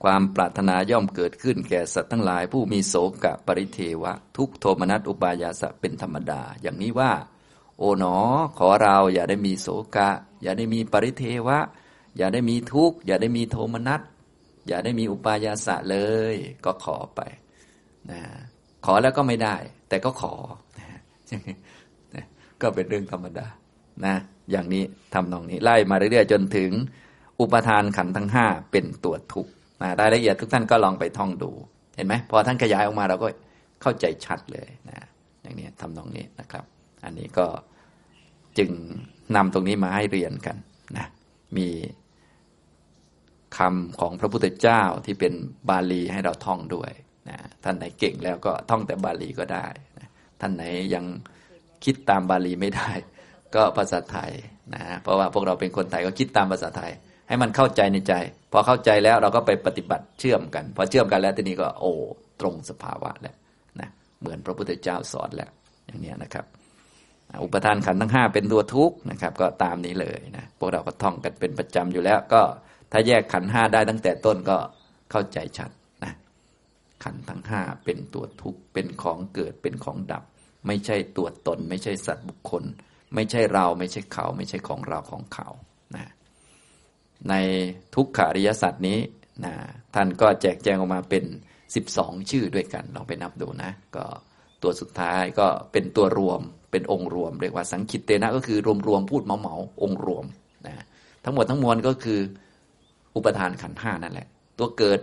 [0.03, 7.13] ความปรารถนาย่อมเกิดขึ้นแก่สัตว์ทั้งหลาย ผู้มีโสกะปริเทวะ ทุกโทมนัสอุปายาสะเป็นธรรมดา อย่างนี้ว่า
[7.79, 8.17] โอ๋หนอ
[8.59, 10.11] ขอเราอย่าได้มีโสกะ
[10.43, 11.59] อย่าได้มีปริเทวะ
[12.19, 14.01] อย่าได้มีทุกข์อย่าได้มีโทมนัส
[14.69, 15.99] อย่าได้มีอุปายาสะเล
[16.35, 17.21] ย ก็ขอไป
[18.11, 18.21] นะ
[18.87, 19.57] ขอแล้วก็ไม่ได้
[19.89, 20.35] แต่ก็ขอ
[20.79, 21.01] นะ
[22.63, 23.47] ก็เป็นเรื่องธรรมดา
[24.07, 24.15] นะ
[24.51, 26.71] อย่างนี้ทำนองนี้ไล่มาเรื่อยๆจนถึง
[27.41, 29.53] อุปทานขันทั้งห้าเป็นตัวทุกข์
[30.01, 31.51] รายละเอียดทุกท่านก็ลองไปท่องดู
[31.97, 33.29] เห็นไหมพอท่านขยายออกมาเราก็
[33.83, 35.07] เข้าใจชัดเลยนะ
[35.43, 36.65] อย่างนี้ทำนองนี้นะครับ
[37.05, 37.47] อันนี้ก็
[38.59, 38.71] จึง
[39.37, 40.57] นำตรงนี้มาให้เรียนกัน
[40.97, 41.07] นะ
[41.57, 41.69] มี
[43.59, 45.33] คำของพระพุทธเจ้าที่เป็น
[45.69, 46.93] บาลีให้เราท่องด้วย
[47.29, 49.67] นะท่านไหนเก่งแล้วก็ท่องแต่บาลีก็ได้
[49.99, 50.09] นะ
[50.41, 50.63] ท่านไหน
[50.95, 51.05] ยัง
[51.85, 52.91] คิดตามบาลีไม่ได้
[53.55, 54.33] ก็ภาษาไทย
[54.75, 56.93] นะเพราะว่าพวกเราเป็นคนไทยก็คิดตามภาษาไทย
[57.29, 58.15] ให้มันเข้าใจในใจ
[58.53, 61.93] พอเข้าใจแล้วเราก็ไปปฏิบัติเชื่อมกัน พอเชื่อมกันแล้วทีนี้ก็โอ้
[62.41, 63.37] ตรงสภาวะแล้ว
[63.81, 63.89] นะ
[64.21, 65.51] เหมือนพระพุทธเจ้าสอนแล้ว
[65.87, 66.45] อย่างนี้นะครับ
[67.43, 72.43] อุปทานขันธ์ทั้งห้าเป็นตัวทุกข์นะครับ ก็ตามนี้เลยนะพวกเราก็ท่องกันเป็นประจำอยู่แล้วก็
[72.99, 74.57] ถ้าแยกขันห้าได้ตั้งแต่ต้นก็
[75.11, 75.71] เข้าใจชัด
[76.05, 76.13] นะ
[77.05, 80.25] ขันทั้งห้าเป็นตัวทุกข์เป็นของเกิดเป็นของดับ
[80.67, 82.65] ไม่ใช่ตัวตน ไม่ใช่สัตว์บุคคล
[83.15, 85.49] ไม่ใช่เราไม่ใช่เขา ไม่ใช่ของเราของเขา
[85.97, 86.07] นะ
[87.29, 87.35] ใน
[87.95, 88.99] ทุกขาริยสัตว์นี้
[89.45, 89.55] นะ
[89.95, 91.25] ท่านก็แจกแจงออกมาเป็น
[91.77, 94.05] 12 ชื่อด้วยกันลองไปนับดูนะ ก็
[94.63, 96.41] ตัวสุดท้ายก็เป็นตัวรวม
[96.71, 100.25] เป็นองค์รวม เรียกว่าสังคิตเตนะก็คือรวมรวมพูดเมาเมาองค์รวม
[100.67, 100.85] นะ
[101.25, 102.21] ทั้งหมดทั้งมวลก็คือ
[103.17, 105.01] อุปทานขันห้านั่นแหละ ตัวเกิด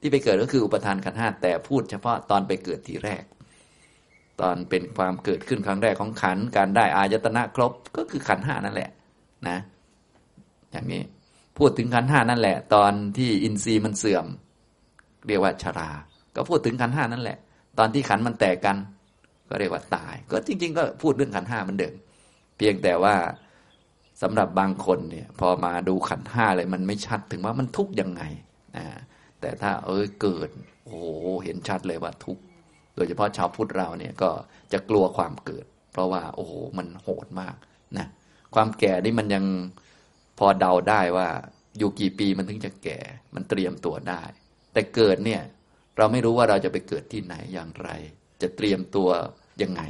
[0.00, 3.24] ที่ไปเกิดก็คืออุปทานขันห้าแต่พูดเฉพาะตอนไปเกิดทีแรก
[4.40, 8.90] ตอนเป็นความเกิดขึ้นครั้งแรกของขันการได้อายตนะครบก็คือขันห้านั่นแหละ
[9.48, 9.58] นะ
[10.72, 11.02] อย่างนี้
[11.58, 14.26] พูดถึงขันห้านั่นแหละ ตอนที่อินทรีย์มันเสื่อม
[15.26, 15.90] เรียกว่าชรา
[16.36, 17.38] ก็พูดถึงขันห้านั่นแหละ
[17.78, 18.76] ตอนที่ขันมันแตกกัน
[19.48, 21.94] ก็เรียกว่าตาย ก็จริง ๆ ก็พูดเรื่องขันห้ามันเดิม
[22.56, 23.14] เพียงแต่ว่า
[24.22, 28.22] สำหรับบางคนเนี่ยพอมาดูขันห้าเลยมันไม่ชัดถึงว่ามันทุกข์ยังไง
[28.76, 28.86] นะ
[29.40, 30.48] แต่ถ้าเออเกิด
[30.84, 31.04] โอ้โห
[31.44, 32.42] เห็นชัดเลยว่าทุกข์
[32.94, 34.30] โดยเฉพาะชาวพุทธเราเนี่ยก็
[34.72, 37.56] จะกลัวความเกิด เพราะว่า โอ้โหมันโหดมาก
[37.98, 38.06] นะ
[38.54, 39.44] ความแก่นี่มันยัง
[40.38, 41.28] พอเดาได้ว่า
[41.78, 42.98] อยู่กี่ปีมันถึงจะแก่
[43.34, 44.22] มันเตรียมตัวได้
[44.72, 45.42] แต่เกิดเนี่ย
[45.96, 47.90] เราไม่รู้ว่าเราจะไปเกิดที่ไหนอย่างไร
[48.42, 49.08] จะเตรียมตัว
[49.62, 49.82] ยังไง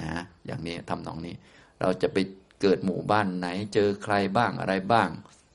[0.00, 1.34] นะ อย่างนี้ทำนองนี้
[1.80, 2.16] เราจะไป
[2.62, 5.08] เกิดหมู่บ้านไหน เจอใครบ้างอะไรบ้าง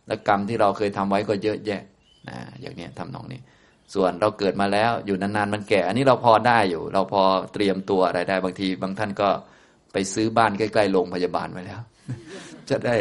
[0.08, 1.82] และกรรมที่เราเคยทำไว้ก็เยอะแยะ
[2.30, 3.42] นะอย่างนี้ทำนองนี้
[3.94, 7.24] ส่วนเราเกิดมาแล้วอยู่นานๆมันแก่ อันนี้เราพอได้อยู่ เราพอ
[7.54, 9.30] เตรียมตัวอะไรได้บางที บางท่านก็
[9.94, 11.82] ไปซื้อบ้านใกล้ๆโรงพยาบาลไว้แล้ว
[12.70, 12.96] จะได้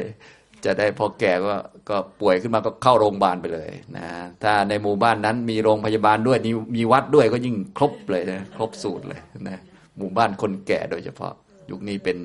[0.64, 1.54] จะได้พอแก่ก็
[1.88, 4.06] ก็ป่วยขึ้นมาก็เข้าโรงพยาบาลไปเลยนะ
[4.42, 6.38] ถ้าในหมู่บ้านนั้นมีโรงพยาบาลด้วย
[6.76, 9.60] มีวัดด้วยก็ยิ่งครบเลยนะครบสูตรเลยนะ
[9.98, 11.32] หมู่บ้านคนแก่โดยเฉพาะ
[11.70, 12.18] ยุคนี้เป็น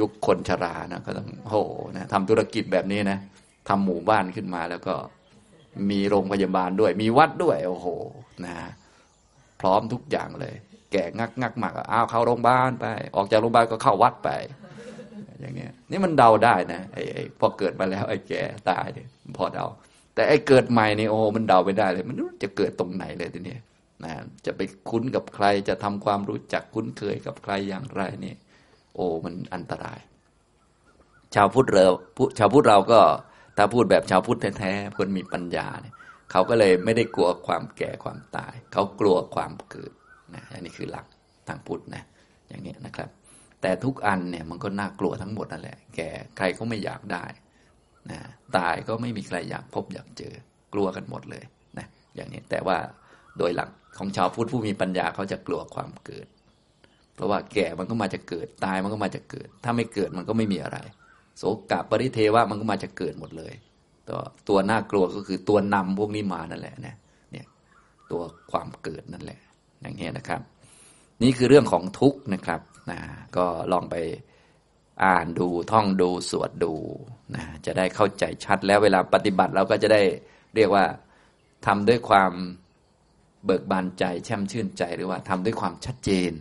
[0.00, 1.54] ยุคคนชรานะก็ต้องโห
[1.96, 3.18] นะทำธุรกิจแบบนี้นะ
[3.68, 4.94] ทำหมู่บ้านขึ้นมาแล้วก็
[5.90, 7.86] มีโรงพยาบาลด้วย มีวัดด้วย โอ้โห
[8.46, 8.56] นะ
[9.60, 10.54] พร้อมทุกอย่างเลย
[10.92, 12.86] แก่งักงักหมากอ้าวเข้าโรงพยาบาลไป
[13.16, 14.30] ออกจากโรงพยาบาลก็เข้าวัดไป
[15.40, 19.66] อย่างเงี้ย นี่มันเดาได้นะไอ้ไอ้พอเกิดมาแล้ว ไอ้แก่ตายเนี่ยพอเดา
[20.14, 23.56] แต่ไอ้เกิดใหม่นี่โอ้มันเดาไม่ได้เลย มันจะเกิดตรงไหนเลยทีนี้
[24.04, 24.12] นะ
[24.46, 24.60] จะไป
[24.90, 28.36] คุ้นกับใครจะทำความรู้จักคุ้นเคยกับใครอย่างไรเนี่ย
[28.98, 29.98] โอ้มันอันตราย
[31.34, 31.86] ชาวพุทธเรา
[32.38, 33.00] ชาวพุทธเราก็
[33.56, 35.94] ถ้าพูดแบบชาวพุทธแท้ๆคนมีปัญญาเนี่ย
[36.30, 39.92] เขาก็เลยไม่ได้กลัวความแก่ความตาย เขากลัวความเกิด
[40.34, 41.06] นะอันนี้คือหลัก
[41.48, 42.02] ทางพุทธนะ
[42.48, 43.08] อย่างนี้นะครับ
[43.62, 47.24] แต่ทุกอันเนี่ยมันก็น่ากลัวทั้งหมดนั่นแหละ แก่ใครก็ไม่อยากได้
[48.10, 48.18] นะ
[48.56, 50.34] ตายก็ไม่มีใครอยากพบอยากเจอ
[50.74, 51.44] กลัวกันหมดเลย
[51.78, 52.76] นะอย่างนี้แต่ว่า
[53.38, 56.26] โดยหลักของชาวพุทธผู้มีปัญญาเขาจะกลัวความเกิด
[57.18, 60.78] เพราะว่าแก่มันก็มาจะเกิดตายมันก็มาจะเกิด ถ้าไม่เกิดมันก็ไม่มีอะไร
[61.38, 63.52] โสกะปริเทวะมันก็มาจะเกิดหมดเลย
[64.08, 66.94] ตัวตัวน่ากลัวก็คือตัวนำพวกนี้มานั่นแหละนะ
[67.32, 67.46] เนี่ย
[68.10, 69.40] ตัวความเกิดนั่นแหละ
[69.80, 70.40] อย่างเงี้ยนะครับ
[71.22, 72.60] นี่คือเรื่องของทุกข์นะครับ
[72.90, 72.98] นะ
[73.36, 73.96] ก็ลองไป
[75.04, 76.72] อ่านดูท่องดูสวดดู
[77.34, 80.02] นะจะได้เข้าใจชัดแล้วเวลาปฏิบัติเราก็จะได้
[80.54, 80.84] เรียกว่า
[81.66, 82.32] ทำด้วยความ
[83.44, 86.32] เบิกบานใจแช่มชื่นใจหรือว่าทำด้วยความชัดเจน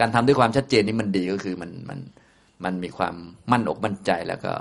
[0.00, 1.98] การทำด้วยความชัดเจนนี้มันดีก็คือมันมัน
[2.64, 3.14] มันมีความ
[3.50, 4.52] มั่นอกมั่นใจแล้วก็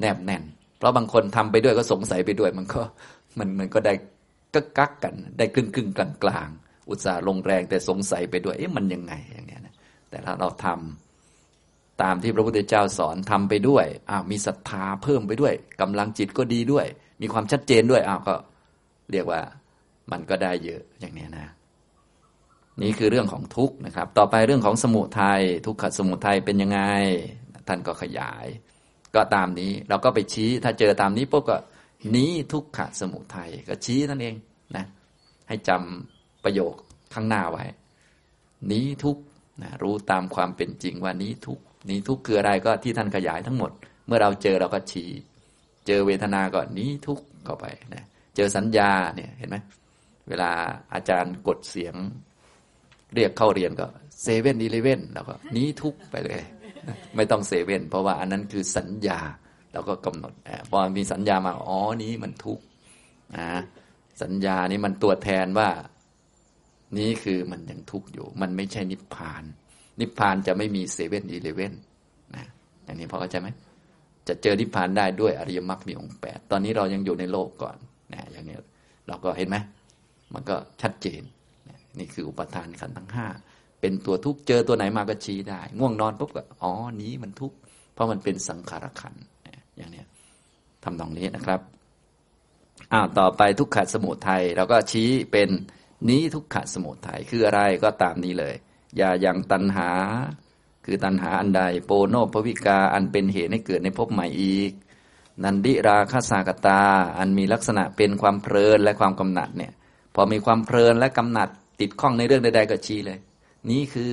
[0.00, 0.42] แนบแน่น
[0.78, 2.80] เพราะบางคนทำไปด้วยก็สงสัยไปด้วย มันก็
[3.38, 3.94] มันมันก็ได้
[4.54, 6.48] กักกักกันได้ครึ่งครึ่งกลางกลาง
[6.88, 9.74] อุตส่าห์ลงแรงแต่สงสัยไปด้วยเอ๊ะมันยังไงอย่างเงี้ยนะ
[10.10, 16.86] แต่ถ้าเราทำตามที่พระพุทธเจ้าสอนทำไปด้วยอ้าวมีศรัทธาเพิ่มไปด้วยกำลังจิตก็ดีด้วย
[17.22, 18.34] มีความชัดเจนด้วยอ้าวก็
[19.12, 19.40] เรียกว่า
[20.12, 21.46] มันก็ได้เยอะอย่างเนี้ยนะ
[22.80, 26.80] นี่คือเรื่องของทุกข์นะครับ ต่อไปเรื่องของสมุทยัยทุกขสมุทัยเป็นยังไง
[27.68, 28.46] ท่านก็ขยาย
[29.14, 31.58] ก็ตามนี้เราก็ไปชี้ถ้าเจอตามนี้ปุ๊บก็
[32.16, 34.34] นี้ทุกขสมุทัยก็ชี้นั่นเอง
[34.76, 34.84] นะ
[35.48, 36.74] ให้จำประโยค
[37.14, 37.64] ข้างหน้าไว้
[38.72, 39.16] นี้ทุก
[39.62, 41.58] นะรู้ตามความเป็นจริงว่านี้ทุก
[41.90, 43.70] นี้ทุกคืออะไรก็ที่ท่านขยายทั้งหมด
[44.06, 45.10] เมื่อเราเจอเราก็ชี้
[45.86, 48.04] เจอเวทนาก็นี้ทุกเข้าไปนะ
[48.36, 49.56] เจอสัญญาเนี่ยเห็นไหม
[50.28, 50.50] เวลา
[50.94, 51.94] อาจารย์กดเสียง
[53.14, 53.86] เรียกเข้าเรียนก็
[54.22, 56.42] เซเว่นอีเลเว่นแล้วก็นี้ทุกไปเลย
[57.16, 59.20] ไม่ต้องเซเว่นเพราะว่าอันนั้นคือสัญญา
[59.72, 60.32] เราก็กำหนด
[60.70, 62.60] พอมีสัญญามาอ๋อนี้มันทุก
[63.36, 63.48] นะ
[64.22, 65.70] สัญญานี้มันตัวแทนว่า
[66.98, 69.42] นี้คือมันยังทุกอยู่ มันไม่ใช่นิพพาน
[70.00, 71.74] นิพพานจะไม่มีเซเว่นอีเลเว่น
[72.34, 72.44] นะ
[72.84, 73.48] อย่างนี้พอเข้าใจไหม
[74.28, 77.76] จะเจอนิพพานได้ด้วยอริยมรรคมีองค์แปดตอนนี้เรายังอยู่ในโลกก่อน
[78.12, 78.56] นะอย่างนี้
[79.08, 79.56] เราก็เห็นไหม
[80.34, 81.22] มันก็ชัดเจน
[81.98, 83.26] นี่คืออุปทานขันธ์ทั้งห้า
[83.80, 86.72] เป็นตัวทุกข์เจอตัวไหนมาก็ชี้ได้ ง่วงนอนปุ๊บก็อ๋อ
[87.02, 87.56] นี้มันทุกข์
[87.94, 89.22] เพราะมันเป็นสังขารขันธ์
[89.76, 90.02] อย่างนี้
[90.84, 91.60] ทำตรงนี้นะครับ
[92.92, 95.50] อ้าวต่อไปทุกขสมุทัยเราก็ชี้เป็น
[96.08, 98.54] นี้ทุกขสมุทัยคืออะไรก็ตามนี้เลย
[98.96, 99.88] อย่าอย่างตัณหา
[100.84, 104.72] คือตัณหาอันใด โปโนภวิกาอันเป็นเหตุให้เกิดในภพใหม่อีก
[105.42, 106.82] นันดิราคาสากตา
[107.18, 109.72] อันมีลักษณะเป็นความเพลินและความกำหนัดเนี่ย
[110.14, 111.48] พอมีความเพลินและกำหนัด
[111.82, 113.18] ติดข้องในเรื่องใดๆก็ชี้เลย
[113.70, 114.10] นี่คือ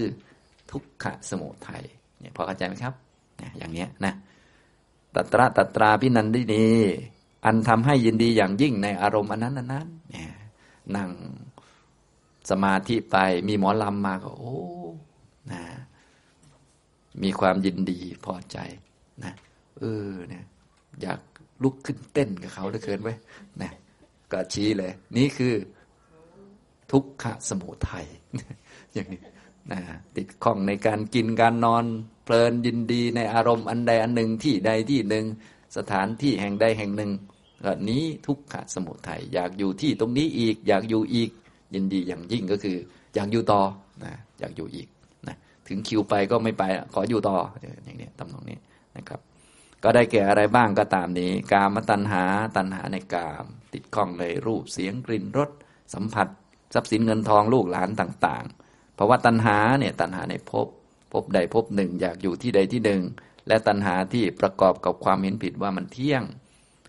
[0.71, 1.83] ทุกขะสมุทัย
[2.19, 2.93] เนี่ยพอเข้าใจไหมครับ
[3.57, 4.13] อย่างเนี้ยนะ
[5.15, 6.65] ตัตระตัตราพินันดินี
[7.45, 10.31] อันทำให้ยินดีอย่างยิ่งในอารมณ์อันนั้นอันนั้นเนี่ย
[10.95, 11.09] นั่ง
[12.49, 13.15] สมาธิไป
[13.47, 14.57] มีหมอลำมาก็โอ้
[15.51, 15.63] นะ
[17.23, 18.57] มีความยินดีพอใจ
[19.23, 19.33] นะ
[19.79, 20.45] เออเนี่ย
[21.01, 21.19] อยาก
[21.63, 23.13] ลุกขึ้นเต้นกับเขาเหลือเกินไว้
[23.61, 23.71] นะ
[24.31, 25.53] ก็ชี้เลย นี่คือ
[26.91, 28.05] ทุกขสมุทัย
[28.93, 29.21] อย่างนี้
[29.71, 29.79] นะ
[30.15, 31.85] ติดข้องในการกินการนอน
[32.23, 35.25] เพลินยินดีในอารมณ์อันใดอันหนึ่งที่ใดที่หนึ่ง
[35.77, 37.11] สถานที่แห่งใดแห่งหนึ่ง
[37.65, 41.29] ก็นี้ทุกขะสมุทัยอยากอยู่ที่ตรงนี้อีก อยากอยู่อีก
[41.73, 42.77] ยินดีอย่างยิ่งก็คือ
[43.15, 43.61] อยากอยู่ต่อ
[44.03, 44.87] นะอยากอยู่อีก
[45.27, 45.35] นะ
[45.67, 46.63] ถึงคิวไปก็ไม่ไป
[46.93, 48.57] ขออยู่ต่ออย่างนี้ตำนองนี้
[48.97, 49.19] นะครับ
[49.83, 52.23] ก็ได้แก่อะไรบ้างก็ตามนี้ กามตัณหา
[52.57, 55.49] ตัณหาในกาม ติดข้องในรูปเสียงกลิ่นรส
[55.93, 56.27] สัมผัส
[56.73, 60.67] ทรัพย์สินเงินทองลูกหลานต่างๆ เพราะว่าตัณหาเนี่ยตัณหาในภพ
[61.11, 63.01] ภพใดภพหนึ่งอยากอยู่ที่ใดที่หนึ่ง
[63.47, 66.23] และตัณหาที่ประกอบกับความเห็นผิดว่ามันเที่ยง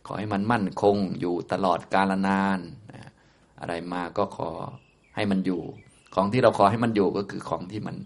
[0.06, 2.60] ขอให้มันมั่นคงอยู่ตลอดกาลนาน
[3.60, 4.50] อะไรมาก็ขอ
[5.16, 5.60] ให้มันอยู่
[6.14, 7.96] ของที่เราขอให้มันอยู่ก็คือของที่มัน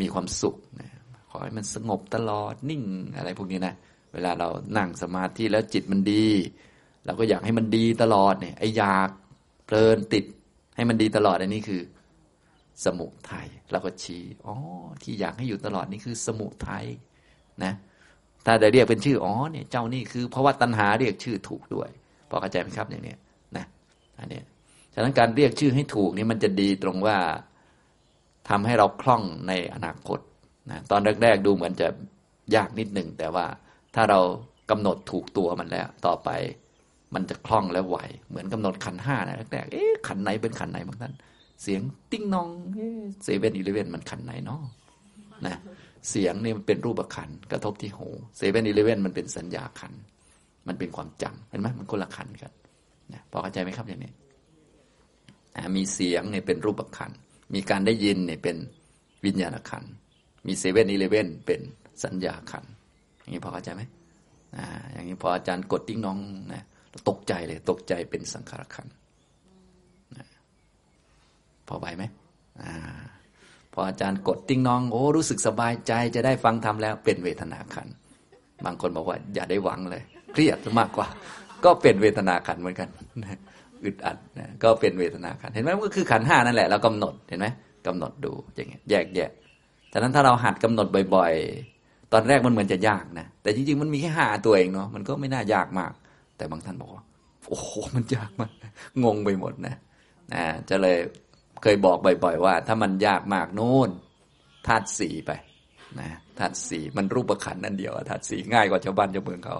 [0.00, 0.90] มีความสุขนะ
[1.30, 2.82] ขอให้มันสงบตลอดนิ่ง
[3.16, 3.74] อะไรพวกนี้นะ
[4.12, 6.26] เวลาเรานั่งสมาธิแล้วจิตมันดี
[7.04, 9.08] เราก็อยากให้มันดีตลอดเนี่ยไอ้อยาก
[9.66, 10.24] เพลินติด
[10.76, 11.82] ให้มันดีตลอดอันนี้คือ
[12.84, 14.54] สมุทัยเราก็ชี้อ๋อ
[15.02, 16.84] ที่อยากให้อยู่ตลอดนี่คือสมุทัย
[17.64, 17.72] นะ
[18.46, 21.90] ถ้าจะเรียกเป็นชื่ออ๋อเนี่ย เจ้านี่คือเพราะว่าตัณหาเรียกชื่อถูกด้วย
[22.30, 23.14] พอเข้าใจไหมครับอย่างนี้
[23.56, 23.64] นะ
[24.18, 24.40] อันนี้
[24.94, 27.18] ฉะนั้นการเรียกชื่อให้ถูกนี่มันจะดีตรงว่า
[28.48, 30.18] ทำให้เราคล่องในอนาคต
[30.70, 31.88] นะตอนแรกๆดูเหมือนจะ
[32.54, 33.46] ยากนิดหนึ่งแต่ว่า
[33.94, 34.20] ถ้าเรา
[34.70, 36.28] กำหนดถูกตัวมันแล้ว ต่อไป
[37.16, 37.96] มันจะคล่องและไหว
[38.28, 41.12] เหมือนกำหนดขันห้านะแรกๆเอ๊ะขันไหนเป็นขันไหนบางท่าน
[41.62, 41.80] เสียง
[42.12, 42.48] ติ้งนอง
[43.24, 44.60] เซเว่นอีเลเว่นมันขันไหนเนาะ
[45.46, 45.56] นะ
[46.10, 49.92] เสียงนี่มันเป็นรูปขันกระทบที่หูเซเว่นอีเลเว่นมันเป็นสัญญาขันธ์
[50.68, 52.52] มันเป็นความจำเห็นไหมมันคนละขันธ์กัน
[53.12, 54.12] นะพอเข้าใจไหมครับอย่างนี้
[55.76, 57.10] มีเสียงเนี่ยเป็นรูปขันธ์
[57.54, 58.56] มีการได้ยินเนี่ยเป็น
[59.24, 59.84] วิญญาณขันธ์
[60.46, 61.60] มีเซเว่นอีเลเว่นเป็น
[62.04, 62.64] สัญญาขันธ์
[63.20, 63.82] อย่างนี้พอเข้าใจไหม
[64.56, 66.18] อ่าอย่างนี้พออาจารย์กดติ้งน้อง
[66.54, 66.64] นะ
[67.08, 68.86] ตกใจเลย ตกใจเป็นสังขารขันธ์
[71.68, 72.04] พอไหวไหม
[72.62, 72.74] อ่า
[73.72, 77.88] พออาจารย์กดติ้งน้อง โอ้รู้สึกสบายใจจะได้ฟังทำแล้ว เป็นเวทนาขัน
[78.64, 81.08] บางคนบอกว่า อย่าได้หวังเลย เครียดมากกว่า
[81.64, 82.88] ก็เป็นเวทนาขันเหมือนกัน
[83.84, 87.46] อึดอัดนะก็เป็นเวทนาขัน เห็นไหมมันก็คือขันห้านั่นแหละเรากำหนดเห็นไหม
[87.86, 89.30] กำหนดดูอย่างเงี้ยแยกแยะ
[89.92, 91.32] ฉะนั้นถ้าเราหัดกำหนดบ่อย
[91.72, 95.92] ๆ ตอนแรกมันเหมือนจะยากนะแต่จริงๆมันมีแค่ห้าตัวเองเนาะมันก็ไม่น่ายากมาก
[96.36, 97.02] แต่บางท่านบอกว่า
[97.48, 98.50] โอ้โหมันยากมาก
[99.04, 99.76] งงไปหมดนะ
[100.32, 100.98] นะจะเลย
[101.62, 103.90] เคยบอกบ่อยๆว่า ถ้ามันยากมากโน่น
[104.66, 105.30] ธาตุสีไป
[106.00, 106.08] นะ
[106.38, 109.56] ธาตุสีมันรูปขันนั่นเดียวธาตุสีง่ายกว่าชาวบ้านชาวเมืองเขา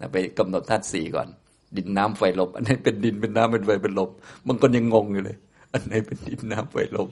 [0.00, 1.28] นะไปกำหนดธาตุสีก่อน
[1.76, 4.10] ดินน้ำไฟลมอันไหนเป็นดินเป็นน้ำเป็นไฟเป็นลม
[4.46, 5.36] บางคนยังงงอยู่เลย
[5.72, 7.08] อันไหนเป็นดินน้ำไฟลม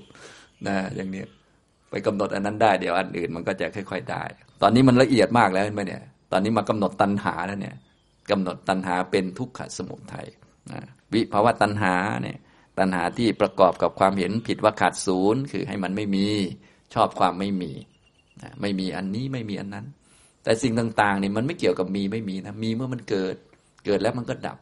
[0.67, 1.23] นะอย่างนี้
[1.91, 4.23] ไปกำหนดอันนั้นได้เดี๋ยวอันอื่นมันก็จะค่อย ๆ ได้
[4.63, 6.03] ตอนนี้มันละเอียดมากแล้วเห็นไหมเนี่ย
[6.33, 7.75] ตอนนี้มากำหนดตัณหาแล้วเนี่ย
[8.31, 10.29] กำหนดตัณหาเป็นทุกขสมุทัย
[10.73, 10.81] นะ
[11.13, 12.39] วิภาวะตัณหาเนี่ย
[12.79, 16.27] ตัณหาที่ประกอบกับความเห็นผิดว่าขาดศูนย์คือให้มันไม่มี
[16.95, 17.73] ชอบความไม่มี
[18.43, 19.87] นะไม่มีอันนี้ไม่มีอันนั้น
[20.43, 23.37] แต่สิ่งต่างๆนี่มันไม่เกี่ยวกับมีไม่มีนะมีเมื่อมันเกิด
[23.85, 24.59] เกิดแล้วมันก็ดับ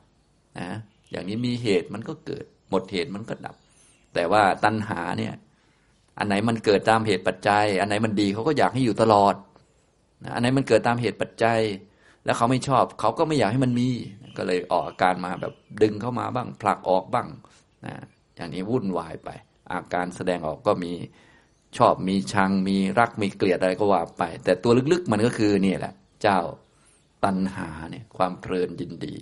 [0.61, 0.69] นะ
[1.11, 3.57] อย่างนี้มีเหตุมันก็เกิด หมดเหตุมันก็ดับ
[4.15, 5.35] แต่ว่าตัณหาเนี่ย
[6.19, 9.35] อันไหนมันเกิดตามเหตุปัจจัย อันไหนมันดีเขาก็อยากให้อยู่ตลอด
[10.35, 11.61] อันไหนมันเกิดตามเหตุปัจจัย
[12.25, 13.89] แล้วเขาไม่ชอบเขาก็ไม่อยากให้มันมี
[14.37, 17.29] ก็เลยออกอาการมาแบบดึงเข้ามาบ้าง ผลักออกบ้าง
[17.87, 17.95] นะ
[18.37, 19.31] อย่างนี้วุ่นวายไป
[19.73, 20.93] อาการแสดงออกก็มี
[21.79, 26.39] ชอบมีชังมีรักมีเกลียดอะไรก็ว่าไป แต่ตัวลึกๆมันก็คือนี่แหละ เจ้า
[27.25, 29.15] ตัณหาเนี่ยความเพลินยินดี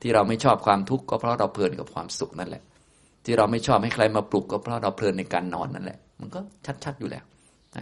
[0.00, 2.62] ที่เราไม่ชอบความทุกข์ก็เพราะเราเพลินกับความสุขนั่นแหละ
[3.24, 6.40] ที่เราไม่ชอบให้ใครมาปลุกก็เพราะเราเพลินในการนอนนั่นแหละ มันก็
[6.84, 7.24] ชัดๆอยู่แล้ว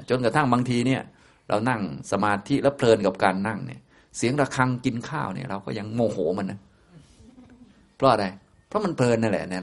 [0.08, 1.02] จนกระทั่งบางทีเนี่ย
[1.48, 1.80] เรานั่ง
[2.12, 3.80] สมาธิแล้วเพลินกับการนั่งเนี่ย
[4.18, 6.58] เสียงระฆังกินข้าวเนี่ย เราก็ยังโมโหมันนะ
[7.96, 8.26] เพราะอะไร
[8.68, 9.62] เพราะมันเพลินนั่นแหละเนี่ย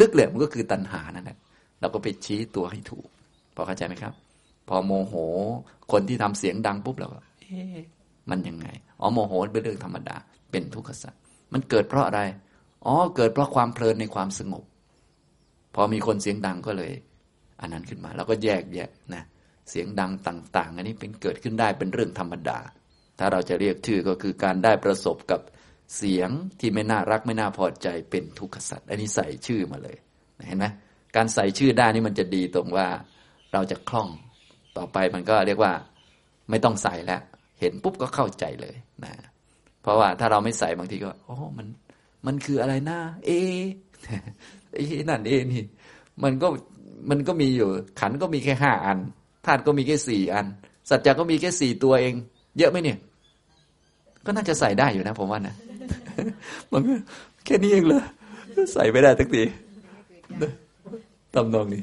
[0.00, 1.38] ลึกๆเลยมันก็คือตัณหานั่นแหละ
[1.80, 3.06] เราก็ไปชี้ตัวให้ถูก
[3.54, 4.12] พอเข้าใจไหมครับ
[4.68, 5.14] พอโมโห
[5.92, 7.78] คนที่ทำเสียงดังปุ๊บเราก็เอ๊ะ
[8.30, 8.66] มันยังไง
[9.00, 10.16] อ๋อโมโหเป็นเรื่องธรรมดา
[10.50, 11.14] เป็นทุกขสัจ
[11.52, 12.20] มันเกิดเพราะอะไร
[12.86, 14.64] อ๋อเกิดเพราะความเพลินในความสงบ
[15.74, 16.92] พอมีคนเสียงดังก็เลย
[17.60, 19.22] อันนั้นขึ้นมาเราก็แยกแยะนะ
[19.70, 22.58] เสียงดังต่าง ๆ อันนี้เป็นเกิดขึ้นได้เป็นเรื่องธรรมดา
[23.18, 25.40] ถ้าเราจะเรียกชื่อก็คือการได้ประสบกับ
[25.96, 29.96] เสียงที่ไม่น่ารักไม่น่าพอใจเป็นทุกขสัตว์อันนี้ใส่ชื่อมาเลย
[30.46, 30.66] เห็นไหม
[31.16, 32.86] การใส่ชื่อได้นี่มันจะดีตรงว่า
[33.52, 34.08] เราจะคล่อง
[34.76, 35.72] ต่อไปมันก็เรียกว่า
[36.50, 37.20] ไม่ต้องใส่แล้ว
[37.60, 39.12] เห็นปุ๊บก็เข้าใจเลยนะ
[39.82, 41.66] เพราะว่าถ้าเราไม่ใส่บางทีก็โอ้มัน
[42.26, 43.30] มันคืออะไรนะเอ
[44.72, 45.64] ไอ้นั่นเอนี่
[46.22, 46.48] มันก็
[47.10, 47.68] มันก็มีอยู่
[48.00, 48.98] ขันก็มีแค่ห้าอัน
[49.46, 50.46] ธาตุก็มีแค่สี่อัน
[50.88, 52.14] สัจจะก็มีแค่สี่ตัวเอง
[52.58, 52.98] เยอะไหมเนี่ย
[54.26, 55.54] ก็น่าจะใส่ได้อยู่นะผมว่านะ
[56.72, 56.82] มัน
[57.44, 58.02] แค่นี้เองเลย
[58.72, 59.42] ใส่ไม่ได้ทักที
[61.34, 61.82] ตำนองนี้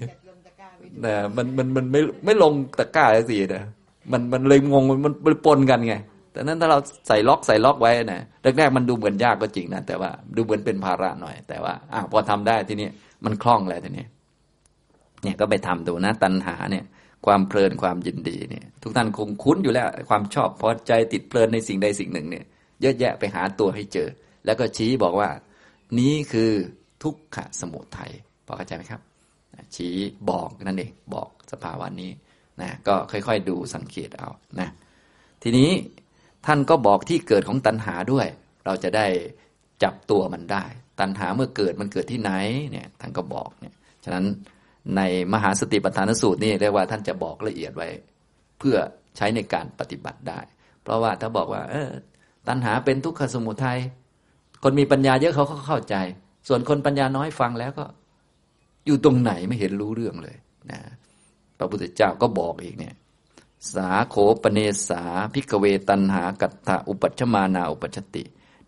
[1.06, 3.64] นะมันมันมันไม่ไม่ลงตะกร้าสินะ
[4.12, 5.96] มันมันเลยงงมันมันปนกันไง
[6.32, 8.22] แต่นั้นถ้าเราใส่ล็อกใส่ล็อกไว้นะ
[8.58, 12.88] แรกๆมันดูเหมือนยากก็จริงนะแต่ว่าดูเหมือนเป็นภาระหน่อย แต่ว่าอะพอทำได้ทีนี้
[13.26, 14.06] มันคล่องแล้วทีนี้
[15.24, 16.84] เนี่ยก็ไปทำดูนะ ตัณหาเนี่ย
[17.26, 22.46] ความเพลินความยินดีเนี่ย ทุกท่านคงคุ้นอยู่แล้ว ความชอบพอใจติดเพลินในสิ่งใดสิ่งหนึ่งเนี่ย
[22.82, 24.10] เยอะแยะไปหาตัวให้เจอ
[24.46, 25.30] แล้วก็ชี้บอกว่า
[26.00, 26.52] นี้คือ
[27.04, 28.12] ทุกขสมุทัย
[28.46, 29.02] พอเข้าใจไหมครับ
[29.76, 29.96] ชี้
[30.30, 32.12] บอกนั่นเองบอกสภาวะนี้
[32.62, 34.70] นะก็ค่อยๆดูสังเกตเอานะ
[35.44, 35.70] ทีนี้
[36.46, 38.28] ท่านก็บอกที่เกิดของตัณหาด้วย
[38.66, 39.08] เราจะได้
[39.84, 40.64] จับตัวมันได้
[41.00, 42.32] ตัณหาเมื่อเกิดมันเกิดที่ไหน
[42.72, 44.26] เนี่ยท่านก็บอกเนี่ยฉะนั้น
[44.96, 45.02] ใน
[45.34, 47.90] มหาสติปัฏฐานสูตรนี่เรียกว่าท่านจะบอกละเอียดไว้
[48.60, 48.78] เพื่อ
[49.18, 50.40] ใช้ในการปฏิบัติได้
[50.84, 51.90] เพราะว่าถ้าบอกว่า เออ
[52.48, 53.80] ตัณหาเป็นทุกขสมุทัย
[54.64, 55.96] คนมีปัญญาเยอะเขาก็เข้าใจ
[56.48, 57.86] ส่วนคนปัญญาน้อยฟังแล้วก็
[58.86, 60.38] อยู่ตรงไหนไม่เห็นรู้เรื่องเลย
[60.72, 60.80] นะ
[61.58, 62.96] พระพุทธเจ้าก็บอกอีกเนี่ย
[63.74, 64.60] สาโข ปะเน
[64.90, 68.24] สา ภิกขะเวตัณหากัตถะอุปปัชชะมานาอุปปัชชะติ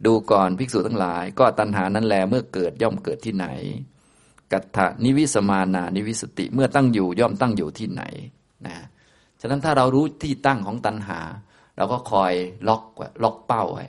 [0.05, 3.47] ดูก่อนภิกษุทั้งหลาย ก็ตัณหานั้นแลเมื่อเกิดย่อมเกิดที่ไหน
[4.51, 8.03] กัตถะนิวิสะมานานิวิสะติ เมื่อตั้งอยู่ย่อมตั้งอยู่ที่ไหน
[8.67, 8.75] นะ
[9.41, 11.19] ฉะนั้นถ้าเรารู้ที่ตั้งของตัณหา
[11.77, 12.33] เราก็คอย
[12.67, 12.83] ล็อก
[13.23, 13.85] ล็อกเป้าไว้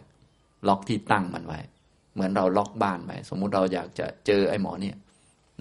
[0.69, 1.61] ล็อกที่ตั้งมันไว้
[2.15, 4.97] เหมือนเราล็อกบ้านไว้สมมุติเราอยากจะเจอไอ้หมอเนี่ย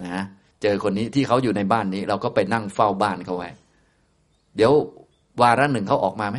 [0.06, 0.18] นะ
[0.62, 3.50] เจอคนนี้ที่เขาอยู่ในบ้านนี้ เราก็ไปนั่งเฝ้าบ้านเขาไว้
[4.56, 4.72] เดี๋ยว
[5.42, 6.38] วาระหนึ่งเขาออกมาไหม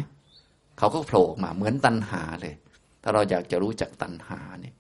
[0.79, 2.55] เขาก็โผล่ออกมาเหมือนตันหาเลย
[3.03, 4.75] ถ้าเราอยากจะรู้จักตันหาเนี่ย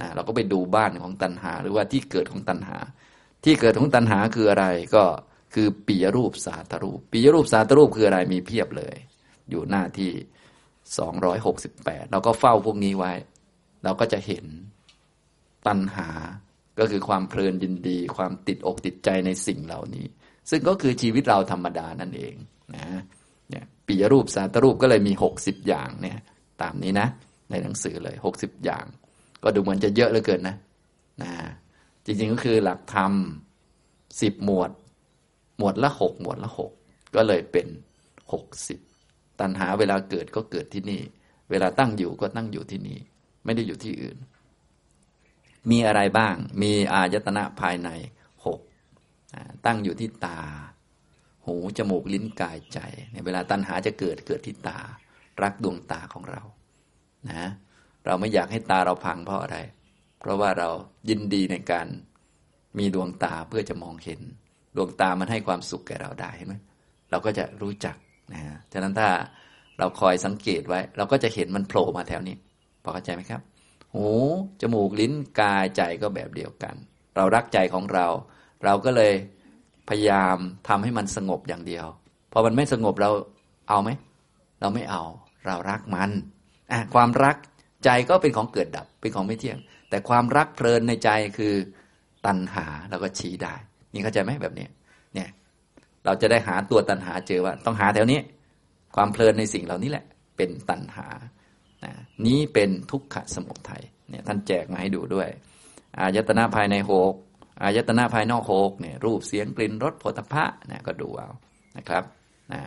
[0.00, 2.78] นะเราก็ไปดูบ้านของตันหา หรือว่าที่เกิดของตันหา
[3.44, 5.04] ที่เกิดของตันหาคืออะไรก็
[5.54, 8.96] คือปียรูปสาตรูปปียรูปสาตรูปคืออะไรมีเพียบเลย
[9.50, 10.12] อยู่หน้าที่
[10.98, 13.12] สองร้อยหกสิบแปดเราก็เฝ้าพวกนี้ไว้
[13.84, 14.44] เราก็จะเห็น
[15.66, 16.08] ตันหา
[16.78, 20.06] ก็คือความเพลินยินดี ความติดอกติดใจในสิ่งเหล่านี้
[20.50, 22.34] ซึ่งก็คือชีวิตเราธรรมดานั่นเอง
[22.76, 22.86] นะ
[23.50, 26.18] เนี่ยปียรูปสาตรูปก็เลยมีหกสิบอย่างเนี่ย
[26.62, 27.08] ตามนี้นะ
[27.50, 28.84] ในหนังสือเลยหกสิบอย่าง
[29.42, 30.56] ก็ดูเหมือนจะเยอะเหลือเกินนะ
[31.22, 31.32] นะ
[32.08, 33.12] จริงๆก็คือหลักธรรม
[34.22, 34.70] สิบหมวด
[35.58, 36.72] หมวดละหกหมวดละหก
[37.14, 37.66] ก็เลยเป็น
[38.32, 38.78] หกสิบ
[39.40, 41.02] ตัณหาเวลาเกิดก็เกิดที่นี่
[41.50, 42.98] เวลาตั้งอยู่ก็ตั้งอยู่ที่นี่
[43.44, 44.16] ไม่ได้อยู่ที่อื่น
[45.70, 47.88] มีอะไรบ้าง มีอายตนะภายใน
[48.46, 48.60] หก
[49.66, 50.40] ตั้งอยู่ที่ตา
[51.46, 52.78] หู จมูก ลิ้น กาย ใจ
[53.12, 54.80] ในเวลาตัณหาจะเกิดเกิดที่ตา
[55.42, 56.42] รักดวงตาของเรา
[57.30, 57.44] นะ
[58.04, 59.58] เราไม่อยากให้ตาเราพังเพราะอะไร
[60.20, 60.68] เพราะว่าเรา
[61.08, 61.86] ยินดีในการ
[62.78, 64.20] มีดวงตาเพื่อจะมองเห็น
[64.76, 66.54] ดวงตามันให้ความสุขแก่เราได้เห็นไหม
[67.10, 67.96] เราก็จะรู้จัก
[68.32, 69.08] นะฮะฉะนั้นถ้า
[69.78, 72.36] เราคอยสังเกตไว้ เราก็จะเห็นมันโผล่มาแถวนี้
[72.82, 73.40] พอเข้าใจไหมครับ
[73.94, 74.06] หู
[74.60, 76.74] จมูกลิ้นกายใจก็แบบเดียวกัน
[77.16, 78.06] เรารักใจของเรา
[78.64, 79.12] เราก็เลย
[79.88, 80.36] พยายาม
[80.68, 81.86] ทำให้มันสงบอย่างเดียว
[82.32, 83.10] พอมันไม่สงบเรา
[83.68, 83.90] เอาไหม
[84.60, 85.02] เราไม่เอา
[85.46, 86.10] เรารักมัน
[86.72, 87.36] อะความรัก
[87.84, 89.58] ใจก็เป็นของเกิดดับเป็นของไม่เที่ยง
[89.88, 91.54] แต่ความรักเพลินในใจคือ
[92.26, 93.54] ตัณหาเราก็ชี้ได้
[93.92, 94.66] นี่เข้าใจไหมแบบนี้
[95.14, 95.28] เนี่ย
[96.04, 98.20] เราจะได้หาตัวตัณหาเจอว่า ต้องหาแถวนี้
[98.96, 100.04] ความเพลินในสิ่งเหล่านี้แหละ
[100.36, 101.08] เป็นตัณหา
[101.84, 101.92] นะ
[102.26, 105.28] นี้เป็นทุกขสมุทัยเนี่ยท่านแจกมาให้ดูด้วย
[105.98, 107.14] อายตนะภายในหก
[107.62, 111.30] อายตนะภายนอกหกเนี่ยรูปเสียงกลิ่นรสผลิภัณฑ์นะก็ดูเอา
[111.76, 112.04] นะครับ
[112.52, 112.60] นะ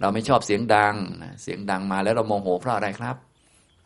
[0.00, 3.16] เราไม่ชอบเสียงดังนะเสียงดังมาแล้วเราโมโหเพราะอะไรครับ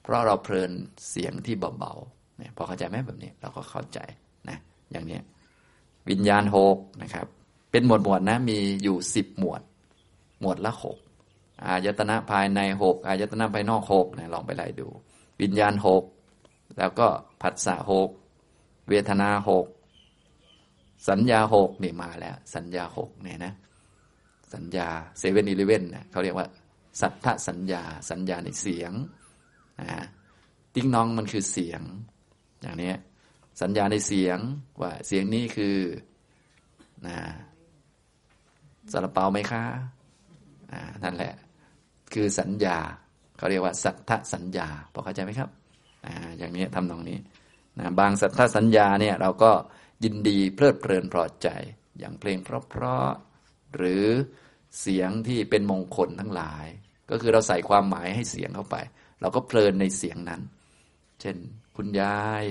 [0.03, 0.73] เพราะเราเพลิน
[1.11, 3.99] เสียงที่เบาๆ เนี่ยพอเข้าใจไหมแบบนี้เราก็เข้าใจ
[4.49, 4.59] นะ
[4.91, 5.19] อย่างนี้
[6.11, 7.27] วิญญาณหกนะครับ
[7.71, 9.63] เป็นหมวดหมวดนะมีอยู่สิบหมวด
[10.41, 10.99] หมวดละหก
[11.65, 14.89] อายตนะภายในหกอายตนะภายนอกหกนะลองไปไล่ดู
[15.41, 16.05] วิญญาณหก
[16.79, 17.07] แล้วก็
[17.43, 18.09] ผัสสะหก
[18.89, 19.67] เวทนาหก
[21.09, 23.53] สัญญาหกนี่มาแล้ว สัญญาหกเนี่ยนะ
[24.55, 26.47] สัญญาเซเว่นอีเลเว่นเขาเรียกว่า
[27.01, 28.93] สัทธสัญญา สัญญาในเสียง
[29.81, 30.05] นะ
[30.75, 31.83] ติ้งน้องมันคือเสียง
[32.63, 32.93] อย่างนี้
[33.61, 34.39] สัญญาในเสียง
[34.81, 35.79] ว่าเสียงนี้คือ
[37.07, 37.19] นะ
[38.93, 39.65] สารเปาไหมคะ
[41.05, 41.35] นั่นแหละ
[42.13, 42.79] คือสัญญา
[43.37, 45.51] เขาเรียกว่า สัทธสัญญาพอเข้าใจไหมครับ
[46.07, 47.19] ออย่างนี้ทำตรงนี้
[47.79, 49.53] นะบางสัทธสัญญาเนี่ยเราก็
[50.05, 51.49] ยินดีเพลิดเพลินพอใจ
[51.99, 54.05] อย่างเพลงเพราะๆหรือ
[54.81, 56.67] เสียงที่เป็นมงคลทั้งหลาย
[57.11, 58.77] ก็คือเราใส่ความหมายให้เสียงเข้าไป
[59.21, 60.41] เราก็เพลินในเสียงนั้น
[61.21, 61.37] เช่น
[61.81, 62.45] คุณยาย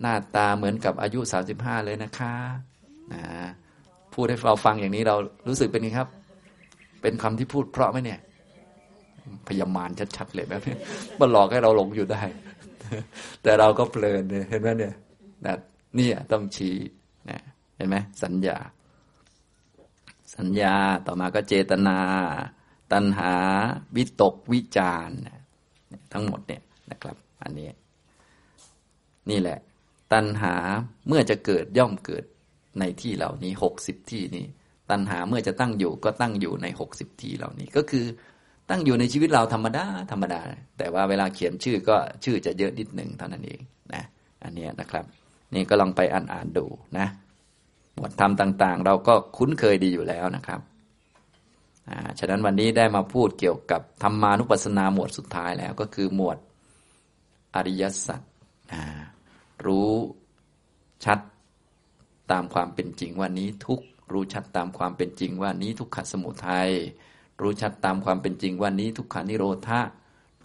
[0.00, 2.34] หน้าตาเหมือนกับอายุสาสิบห้าเลยนะคะ
[3.12, 3.22] นะ
[4.14, 5.16] พูดให้เราฟังอย่างนี้เรา
[5.48, 6.08] รู้สึกเป็นไงครับ
[7.02, 8.20] เป็นคำที่พูดเพราะไหมเนี่ย
[9.48, 10.76] พยามารชัดๆเลยแบบนี้
[11.18, 12.22] มันหลอกให้เราหลงอยู่ได้
[13.42, 14.94] แต่เราก็เพลินเนี่ยเห็นไหมเนี่ย
[15.46, 15.54] นะ
[15.98, 16.76] นี่ต้องชี้
[17.30, 17.38] นะ
[17.76, 18.58] เห็นไหมสัญญา
[20.36, 20.74] สัญญา
[21.06, 21.98] ต่อมาก็เจตนา
[22.92, 23.32] ตัณหา
[23.96, 25.10] วิตกวิจาร
[26.12, 27.68] ทั้งหมดเนี่ยนะครับ อันนี้
[29.30, 29.58] นี่แหละ
[30.12, 30.54] ตัณหา
[31.08, 32.24] เมื่อจะเกิดย่อมเกิด
[32.80, 34.46] ในที่เหล่านี้หกสิบที่นี้
[34.90, 38.04] ตัณหาเมื่อจะตั้งอยู่ก็ตั้งอยู่ในหกสิบที่เหล่านี้ก็คือ
[38.70, 40.42] ตั้งอยู่ในชีวิตเราธรรมดาธรรมดา
[40.78, 43.60] แต่ว่าเวลาเขียนชื่อก็ชื่อจะเยอะนิดหนึ่งเท่านั้นเอง
[43.94, 44.04] นะ
[44.42, 45.04] อันนี้นะครับ
[45.54, 46.66] นี่ก็ลองไปอ่านอ่านดู
[46.98, 47.06] นะ
[47.94, 50.60] หมวดธรรมต่าง ๆ เราก็คุ้นเคยดีอยู่แล้วนะครับ
[51.88, 56.38] อ่าฉะนั้นวันนี้ได้มาพูดเกี่ยวกับธรรมานุปัสสนาหมวดสุดท้ายแล้วก็คือหมวด
[57.54, 58.20] อริยสัจ
[58.72, 58.82] อ่า
[59.66, 59.92] รู้
[61.04, 61.18] ชัด
[62.32, 63.80] ตามความเป็นจริงว่านี้ทุก
[64.12, 66.70] รู้ชัดตามความเป็นจริงว่านี้ทุกขสมุทัย
[67.40, 69.80] รู้ชัดตามความเป็นจริงว่านี้ทุกขานิโรธา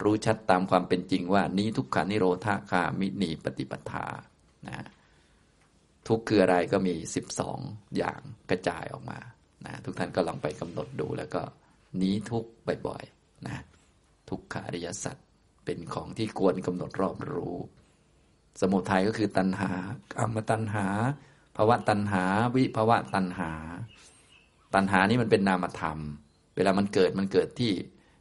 [0.02, 4.06] รู้ชัดตามความเป็นจริงว่านี้ทุกขานิโรธาคามินีปฏิปทา
[4.68, 4.86] นะ
[6.08, 7.58] ทุกคืออะไรก็มีสิบสอง
[7.96, 9.18] อย่างกระจายออกมา
[9.66, 11.42] นะทุกท่านก็ลองไปกำหนดดูแล้วก็
[12.02, 12.44] นี้ทุก
[12.86, 13.62] บ่อยๆนะ
[14.28, 15.16] ทุกขาริยสัจ
[15.64, 17.56] เป็นของที่ควรกำหนดรอบรู้
[18.60, 19.70] สมุทัยก็คือตัณหา
[20.14, 20.86] กรรมตัณหา
[21.56, 22.24] ภาวะตัณหา
[22.54, 23.50] วิภาวะตัณหา
[24.74, 25.98] ตัณหานี่มันเป็นนามธรรม
[26.56, 27.72] เวลามันเกิดมันเกิดที่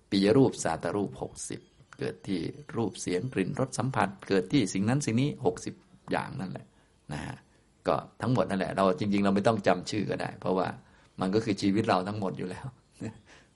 [0.10, 1.62] ปิยรูปสาตรูปหกสิบ
[2.00, 2.40] เกิดที่
[2.78, 5.74] รูปเสียงกลิ่นรสสัมผัส เกิดที่สิ่งนั้นสิ่งนี้หกสิบ
[6.12, 6.66] อย่างนั่นแหละ
[7.14, 7.36] นะฮะ
[7.88, 10.68] ก็ทั้งหมดนั่นแหละ เราจริง ๆ เราไม่ต้องจำชื่อก็ได้ เพราะว่า
[11.22, 12.66] มันก็คือชีวิตเราทั้งหมดอยู่แล้ว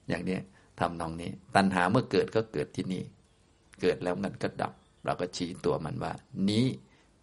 [0.09, 0.37] อย่างนี้
[0.79, 3.03] ทำนองนี้ ตัณหาเมื่อเกิดก็เกิดที่นี่
[3.81, 4.73] เกิดแล้วมันก็ดับ
[5.07, 6.13] เราก็ชี้ตัวมันว่า
[6.49, 6.65] นี้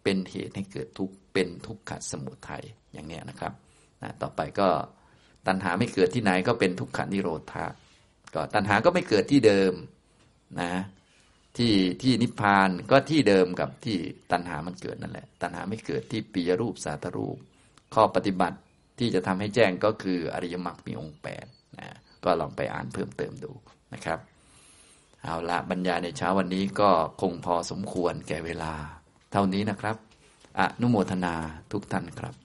[0.03, 2.63] เป็นเหตุให้เกิดทุกข์เป็นทุกขสมุทัย
[2.93, 3.53] อย่างนี้นะครับ
[4.01, 4.69] นะต่อไปก็
[5.47, 7.65] ตัณหาไม่เกิดที่ไหนก็เป็นทุกขานิโรธา
[8.33, 9.73] ก็ตัณหาก็ไม่เกิดที่เดิม
[10.61, 10.73] นะ
[11.57, 13.97] ที่ที่นิพพานก็ที่เดิมกับที่
[14.31, 17.37] ตัณหามันเกิดนั่นแหละ ตัณหาไม่เกิดที่ปิยรูปสาตรูป
[17.93, 18.57] ข้อปฏิบัติ
[18.99, 21.45] ที่จะทำให้แจ้งก็คืออริยมรรคมีองค์แปด
[21.79, 23.51] นะก็ลองไปอ่านเพิ่มเติมดู
[23.93, 24.19] นะครับ
[25.25, 26.89] เอาละบรรยายในเช้าวันนี้ก็
[27.21, 28.73] คงพอสมควรแก่เวลา
[29.31, 29.95] เท่านี้นะครับ
[30.59, 31.35] อนุโมทนา
[31.71, 32.44] ทุกท่านครับ